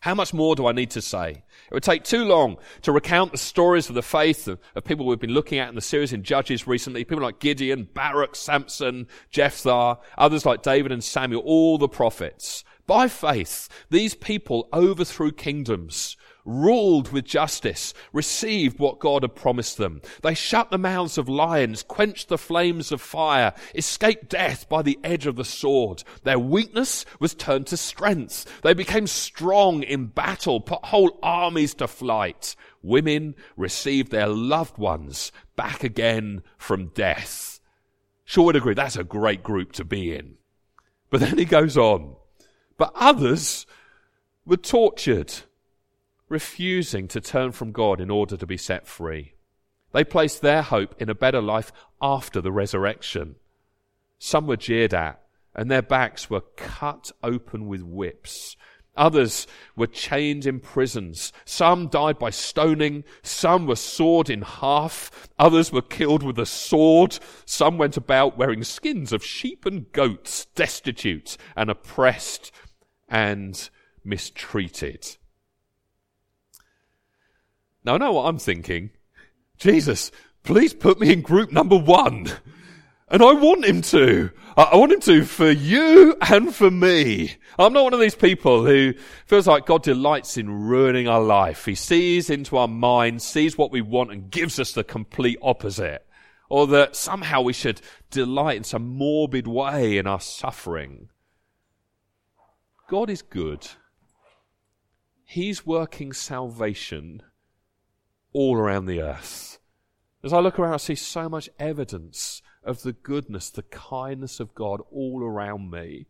how 0.00 0.14
much 0.14 0.32
more 0.32 0.56
do 0.56 0.66
I 0.66 0.72
need 0.72 0.90
to 0.90 1.02
say? 1.02 1.30
It 1.70 1.74
would 1.74 1.82
take 1.82 2.04
too 2.04 2.24
long 2.24 2.56
to 2.82 2.92
recount 2.92 3.32
the 3.32 3.38
stories 3.38 3.88
of 3.88 3.94
the 3.94 4.02
faith 4.02 4.48
of, 4.48 4.58
of, 4.74 4.82
people 4.84 5.04
we've 5.04 5.20
been 5.20 5.34
looking 5.34 5.58
at 5.58 5.68
in 5.68 5.74
the 5.74 5.82
series 5.82 6.12
in 6.12 6.22
Judges 6.22 6.66
recently. 6.66 7.04
People 7.04 7.22
like 7.22 7.38
Gideon, 7.38 7.86
Barak, 7.92 8.34
Samson, 8.34 9.06
Jephthah, 9.30 9.98
others 10.16 10.46
like 10.46 10.62
David 10.62 10.90
and 10.90 11.04
Samuel, 11.04 11.42
all 11.42 11.76
the 11.76 11.88
prophets. 11.88 12.64
By 12.86 13.08
faith, 13.08 13.68
these 13.90 14.14
people 14.14 14.68
overthrew 14.72 15.32
kingdoms, 15.32 16.16
ruled 16.44 17.12
with 17.12 17.24
justice, 17.24 17.94
received 18.12 18.78
what 18.78 18.98
God 18.98 19.22
had 19.22 19.34
promised 19.34 19.76
them. 19.76 20.00
They 20.22 20.34
shut 20.34 20.70
the 20.70 20.78
mouths 20.78 21.18
of 21.18 21.28
lions, 21.28 21.82
quenched 21.82 22.28
the 22.28 22.38
flames 22.38 22.92
of 22.92 23.00
fire, 23.00 23.52
escaped 23.74 24.28
death 24.28 24.68
by 24.68 24.82
the 24.82 24.98
edge 25.04 25.26
of 25.26 25.36
the 25.36 25.44
sword. 25.44 26.02
Their 26.24 26.38
weakness 26.38 27.04
was 27.18 27.34
turned 27.34 27.66
to 27.68 27.76
strength. 27.76 28.60
They 28.62 28.74
became 28.74 29.06
strong 29.06 29.82
in 29.82 30.06
battle, 30.06 30.60
put 30.60 30.86
whole 30.86 31.18
armies 31.22 31.74
to 31.74 31.88
flight. 31.88 32.56
Women 32.82 33.34
received 33.56 34.10
their 34.10 34.28
loved 34.28 34.78
ones 34.78 35.32
back 35.56 35.84
again 35.84 36.42
from 36.56 36.88
death. 36.88 37.60
Sure 38.24 38.44
would 38.44 38.56
agree 38.56 38.74
that's 38.74 38.96
a 38.96 39.04
great 39.04 39.42
group 39.42 39.72
to 39.72 39.84
be 39.84 40.14
in. 40.14 40.36
But 41.10 41.20
then 41.20 41.36
he 41.36 41.44
goes 41.44 41.76
on. 41.76 42.14
But 42.78 42.92
others 42.94 43.66
were 44.46 44.56
tortured, 44.56 45.34
refusing 46.30 47.08
to 47.08 47.20
turn 47.20 47.52
from 47.52 47.72
God 47.72 48.00
in 48.00 48.08
order 48.08 48.38
to 48.38 48.46
be 48.46 48.56
set 48.56 48.86
free. 48.86 49.34
They 49.92 50.04
placed 50.04 50.40
their 50.40 50.62
hope 50.62 50.94
in 50.98 51.10
a 51.10 51.14
better 51.14 51.42
life 51.42 51.72
after 52.00 52.40
the 52.40 52.52
resurrection. 52.52 53.34
Some 54.18 54.46
were 54.46 54.56
jeered 54.56 54.94
at, 54.94 55.20
and 55.54 55.70
their 55.70 55.82
backs 55.82 56.30
were 56.30 56.44
cut 56.56 57.10
open 57.22 57.66
with 57.66 57.82
whips. 57.82 58.56
Others 58.96 59.46
were 59.76 59.86
chained 59.86 60.46
in 60.46 60.60
prisons. 60.60 61.32
Some 61.44 61.88
died 61.88 62.18
by 62.18 62.30
stoning. 62.30 63.04
Some 63.22 63.66
were 63.66 63.76
sawed 63.76 64.28
in 64.28 64.42
half. 64.42 65.28
Others 65.38 65.72
were 65.72 65.82
killed 65.82 66.22
with 66.22 66.38
a 66.38 66.46
sword. 66.46 67.18
Some 67.44 67.78
went 67.78 67.96
about 67.96 68.36
wearing 68.36 68.62
skins 68.62 69.12
of 69.12 69.24
sheep 69.24 69.64
and 69.64 69.90
goats, 69.92 70.46
destitute 70.54 71.36
and 71.56 71.70
oppressed 71.70 72.52
and 73.08 73.70
mistreated. 74.04 75.16
Now 77.84 77.94
I 77.94 77.98
know 77.98 78.12
what 78.12 78.26
I'm 78.26 78.38
thinking. 78.38 78.90
Jesus, 79.58 80.10
please 80.42 80.74
put 80.74 81.00
me 81.00 81.12
in 81.12 81.22
group 81.22 81.52
number 81.52 81.76
one. 81.76 82.26
And 83.08 83.22
I 83.22 83.32
want 83.32 83.64
him 83.64 83.82
to. 83.82 84.30
I 84.56 84.76
want 84.76 84.92
him 84.92 85.00
to 85.00 85.24
for 85.24 85.50
you 85.50 86.16
and 86.22 86.54
for 86.54 86.70
me. 86.70 87.36
I'm 87.58 87.72
not 87.72 87.82
one 87.82 87.94
of 87.94 88.00
these 88.00 88.14
people 88.14 88.64
who 88.64 88.94
feels 89.26 89.48
like 89.48 89.66
God 89.66 89.82
delights 89.82 90.36
in 90.36 90.48
ruining 90.48 91.08
our 91.08 91.20
life. 91.20 91.64
He 91.64 91.74
sees 91.74 92.30
into 92.30 92.56
our 92.56 92.68
mind, 92.68 93.20
sees 93.20 93.58
what 93.58 93.72
we 93.72 93.80
want 93.80 94.12
and 94.12 94.30
gives 94.30 94.60
us 94.60 94.72
the 94.72 94.84
complete 94.84 95.38
opposite. 95.42 96.06
Or 96.48 96.68
that 96.68 96.94
somehow 96.94 97.42
we 97.42 97.52
should 97.52 97.80
delight 98.10 98.56
in 98.56 98.64
some 98.64 98.96
morbid 98.96 99.46
way 99.46 99.98
in 99.98 100.06
our 100.06 100.20
suffering. 100.20 101.08
God 102.88 103.10
is 103.10 103.22
good. 103.22 103.66
He's 105.24 105.66
working 105.66 106.12
salvation 106.12 107.22
all 108.32 108.56
around 108.56 108.86
the 108.86 109.02
earth. 109.02 109.58
As 110.22 110.32
I 110.32 110.40
look 110.40 110.58
around, 110.58 110.74
I 110.74 110.78
see 110.78 110.94
so 110.94 111.28
much 111.28 111.48
evidence 111.58 112.42
of 112.62 112.82
the 112.82 112.92
goodness, 112.92 113.50
the 113.50 113.62
kindness 113.62 114.38
of 114.40 114.54
God 114.54 114.80
all 114.90 115.22
around 115.22 115.70
me. 115.70 116.06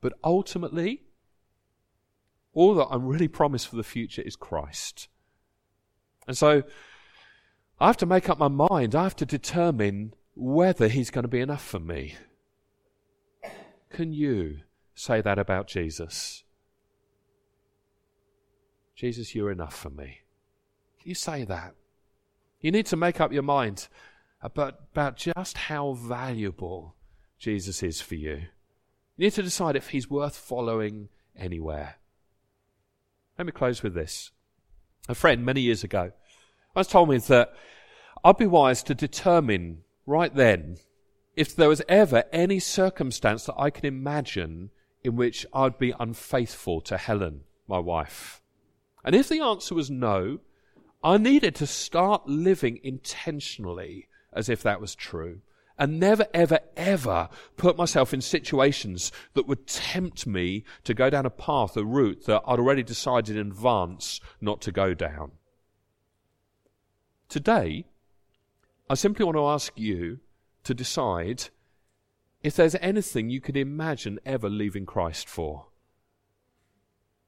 But 0.00 0.14
ultimately, 0.24 1.02
all 2.52 2.74
that 2.74 2.88
I'm 2.90 3.06
really 3.06 3.28
promised 3.28 3.68
for 3.68 3.76
the 3.76 3.82
future 3.82 4.22
is 4.22 4.36
Christ. 4.36 5.08
And 6.26 6.36
so 6.36 6.62
I 7.80 7.86
have 7.86 7.96
to 7.98 8.06
make 8.06 8.28
up 8.28 8.38
my 8.38 8.48
mind. 8.48 8.94
I 8.94 9.04
have 9.04 9.16
to 9.16 9.26
determine 9.26 10.14
whether 10.34 10.88
He's 10.88 11.10
going 11.10 11.22
to 11.22 11.28
be 11.28 11.40
enough 11.40 11.64
for 11.64 11.78
me. 11.80 12.16
Can 13.90 14.12
you 14.12 14.60
say 14.94 15.20
that 15.20 15.38
about 15.38 15.68
Jesus? 15.68 16.42
Jesus, 18.96 19.34
you're 19.34 19.52
enough 19.52 19.74
for 19.74 19.90
me. 19.90 20.23
You 21.04 21.14
say 21.14 21.44
that. 21.44 21.74
You 22.60 22.72
need 22.72 22.86
to 22.86 22.96
make 22.96 23.20
up 23.20 23.32
your 23.32 23.42
mind 23.42 23.88
about, 24.42 24.80
about 24.92 25.16
just 25.16 25.56
how 25.56 25.92
valuable 25.92 26.96
Jesus 27.38 27.82
is 27.82 28.00
for 28.00 28.14
you. 28.14 28.46
You 29.16 29.26
need 29.26 29.34
to 29.34 29.42
decide 29.42 29.76
if 29.76 29.90
he's 29.90 30.10
worth 30.10 30.36
following 30.36 31.10
anywhere. 31.36 31.96
Let 33.38 33.46
me 33.46 33.52
close 33.52 33.82
with 33.82 33.94
this. 33.94 34.30
A 35.08 35.14
friend 35.14 35.44
many 35.44 35.60
years 35.60 35.84
ago 35.84 36.12
once 36.74 36.88
told 36.88 37.08
me 37.08 37.18
that 37.18 37.54
I'd 38.24 38.36
be 38.36 38.46
wise 38.46 38.82
to 38.84 38.94
determine 38.94 39.82
right 40.06 40.34
then 40.34 40.78
if 41.36 41.54
there 41.54 41.68
was 41.68 41.82
ever 41.88 42.24
any 42.32 42.58
circumstance 42.58 43.44
that 43.44 43.54
I 43.58 43.70
can 43.70 43.86
imagine 43.86 44.70
in 45.02 45.16
which 45.16 45.46
I'd 45.52 45.78
be 45.78 45.94
unfaithful 46.00 46.80
to 46.82 46.96
Helen, 46.96 47.42
my 47.68 47.78
wife. 47.78 48.40
And 49.04 49.14
if 49.14 49.28
the 49.28 49.40
answer 49.40 49.74
was 49.74 49.90
no, 49.90 50.40
I 51.04 51.18
needed 51.18 51.54
to 51.56 51.66
start 51.66 52.26
living 52.26 52.80
intentionally 52.82 54.08
as 54.32 54.48
if 54.48 54.62
that 54.62 54.80
was 54.80 54.94
true 54.94 55.42
and 55.78 56.00
never, 56.00 56.26
ever, 56.32 56.60
ever 56.78 57.28
put 57.58 57.76
myself 57.76 58.14
in 58.14 58.22
situations 58.22 59.12
that 59.34 59.46
would 59.46 59.66
tempt 59.66 60.26
me 60.26 60.64
to 60.84 60.94
go 60.94 61.10
down 61.10 61.26
a 61.26 61.30
path, 61.30 61.76
a 61.76 61.84
route 61.84 62.24
that 62.24 62.42
I'd 62.46 62.58
already 62.58 62.82
decided 62.82 63.36
in 63.36 63.48
advance 63.48 64.18
not 64.40 64.62
to 64.62 64.72
go 64.72 64.94
down. 64.94 65.32
Today, 67.28 67.84
I 68.88 68.94
simply 68.94 69.26
want 69.26 69.36
to 69.36 69.46
ask 69.46 69.78
you 69.78 70.20
to 70.62 70.72
decide 70.72 71.50
if 72.42 72.56
there's 72.56 72.76
anything 72.76 73.28
you 73.28 73.42
could 73.42 73.56
imagine 73.58 74.20
ever 74.24 74.48
leaving 74.48 74.86
Christ 74.86 75.28
for. 75.28 75.66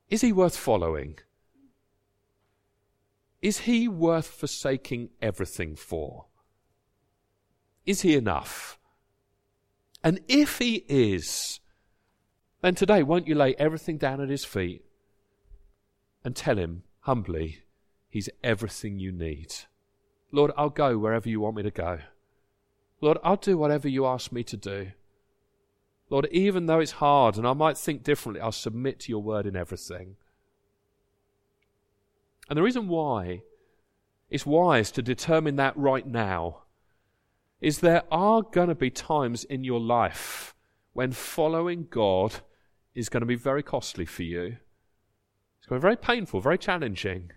Is 0.09 0.23
he 0.23 0.33
worth 0.33 0.57
following? 0.57 1.19
Is 3.47 3.59
he 3.59 3.87
worth 3.87 4.27
forsaking 4.27 5.11
everything 5.23 5.77
for? 5.77 6.27
Is 7.85 8.01
he 8.01 8.17
enough? 8.17 8.77
And 10.03 10.19
if 10.27 10.59
he 10.59 10.85
is, 10.89 11.61
then 12.61 12.75
today 12.75 13.05
won't 13.05 13.29
you 13.29 13.37
lay 13.37 13.55
everything 13.55 13.99
down 13.99 14.21
at 14.21 14.31
his 14.31 14.45
feet 14.45 14.85
and 16.25 16.35
tell 16.35 16.59
him 16.59 16.83
humbly, 17.03 17.63
he's 18.09 18.29
everything 18.43 18.99
you 18.99 19.13
need. 19.13 19.55
Lord, 20.33 20.51
I'll 20.57 20.69
go 20.69 20.99
wherever 20.99 21.29
you 21.29 21.39
want 21.39 21.55
me 21.55 21.63
to 21.63 21.71
go. 21.71 22.01
Lord, 23.01 23.19
I'll 23.23 23.37
do 23.37 23.57
whatever 23.57 23.89
you 23.89 24.07
ask 24.07 24.33
me 24.33 24.43
to 24.43 24.57
do. 24.57 24.91
Lord, 26.11 26.27
even 26.33 26.67
though 26.67 26.81
it's 26.81 26.99
hard 26.99 27.37
and 27.37 27.47
I 27.47 27.53
might 27.53 27.79
think 27.79 28.03
differently, 28.03 28.41
I'll 28.41 28.51
submit 28.51 28.99
to 29.03 29.13
your 29.13 29.23
word 29.23 29.47
in 29.47 29.55
everything. 29.55 30.17
And 32.49 32.57
the 32.57 32.63
reason 32.63 32.89
why 32.89 33.43
it's 34.31 34.47
wise 34.47 34.91
to 34.93 35.03
determine 35.03 35.57
that 35.57 35.77
right 35.77 36.07
now 36.07 36.63
is 37.61 37.79
there 37.79 38.03
are 38.11 38.43
going 38.43 38.69
to 38.69 38.75
be 38.75 38.91
times 38.91 39.45
in 39.45 39.65
your 39.65 39.81
life 39.81 40.55
when 40.93 41.13
following 41.13 41.87
God 41.91 42.37
is 42.95 43.09
going 43.09 43.21
to 43.21 43.27
be 43.27 43.35
very 43.35 43.63
costly 43.63 44.05
for 44.05 44.23
you. 44.23 44.57
It's 45.59 45.67
going 45.69 45.81
to 45.81 45.85
be 45.85 45.89
very 45.89 45.97
painful, 45.97 46.41
very 46.41 46.59
challenging. 46.59 47.33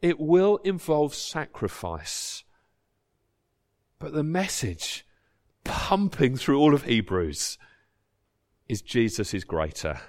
It 0.00 0.20
will 0.20 0.58
involve 0.58 1.14
sacrifice. 1.14 2.44
But 3.98 4.12
the 4.12 4.22
message 4.22 5.06
pumping 5.64 6.36
through 6.36 6.58
all 6.58 6.74
of 6.74 6.84
Hebrews 6.84 7.58
is 8.68 8.82
Jesus 8.82 9.34
is 9.34 9.44
greater. 9.44 10.00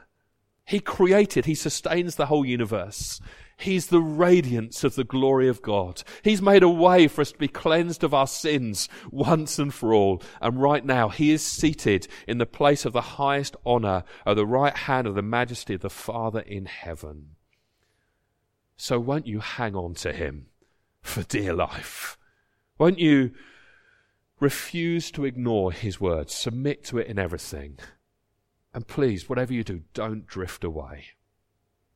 He 0.65 0.79
created, 0.79 1.45
He 1.45 1.55
sustains 1.55 2.15
the 2.15 2.25
whole 2.25 2.45
universe. 2.45 3.21
He's 3.57 3.87
the 3.87 4.01
radiance 4.01 4.83
of 4.83 4.95
the 4.95 5.05
glory 5.05 5.47
of 5.47 5.61
God. 5.61 6.03
He's 6.23 6.41
made 6.41 6.61
a 6.61 6.69
way 6.69 7.07
for 7.07 7.21
us 7.21 7.31
to 7.31 7.37
be 7.37 7.47
cleansed 7.47 8.03
of 8.03 8.13
our 8.13 8.27
sins 8.27 8.89
once 9.09 9.57
and 9.57 9.73
for 9.73 9.93
all. 9.93 10.21
And 10.41 10.61
right 10.61 10.85
now, 10.85 11.09
He 11.09 11.31
is 11.31 11.41
seated 11.41 12.07
in 12.27 12.37
the 12.37 12.45
place 12.45 12.85
of 12.85 12.93
the 12.93 13.01
highest 13.01 13.55
honor 13.65 14.03
at 14.25 14.35
the 14.35 14.45
right 14.45 14.75
hand 14.75 15.07
of 15.07 15.15
the 15.15 15.21
majesty 15.21 15.75
of 15.75 15.81
the 15.81 15.89
Father 15.89 16.41
in 16.41 16.65
heaven. 16.65 17.35
So 18.75 18.99
won't 18.99 19.27
you 19.27 19.39
hang 19.39 19.73
on 19.73 19.93
to 19.95 20.11
Him 20.11 20.47
for 21.01 21.23
dear 21.23 21.53
life? 21.53 22.17
Won't 22.77 22.99
you 22.99 23.31
refuse 24.41 25.11
to 25.11 25.23
ignore 25.23 25.71
His 25.71 26.01
word? 26.01 26.29
Submit 26.29 26.83
to 26.85 26.97
it 26.97 27.07
in 27.07 27.17
everything. 27.17 27.79
And 28.73 28.85
please, 28.85 29.29
whatever 29.29 29.53
you 29.53 29.63
do, 29.63 29.83
don't 29.93 30.27
drift 30.27 30.65
away. 30.65 31.05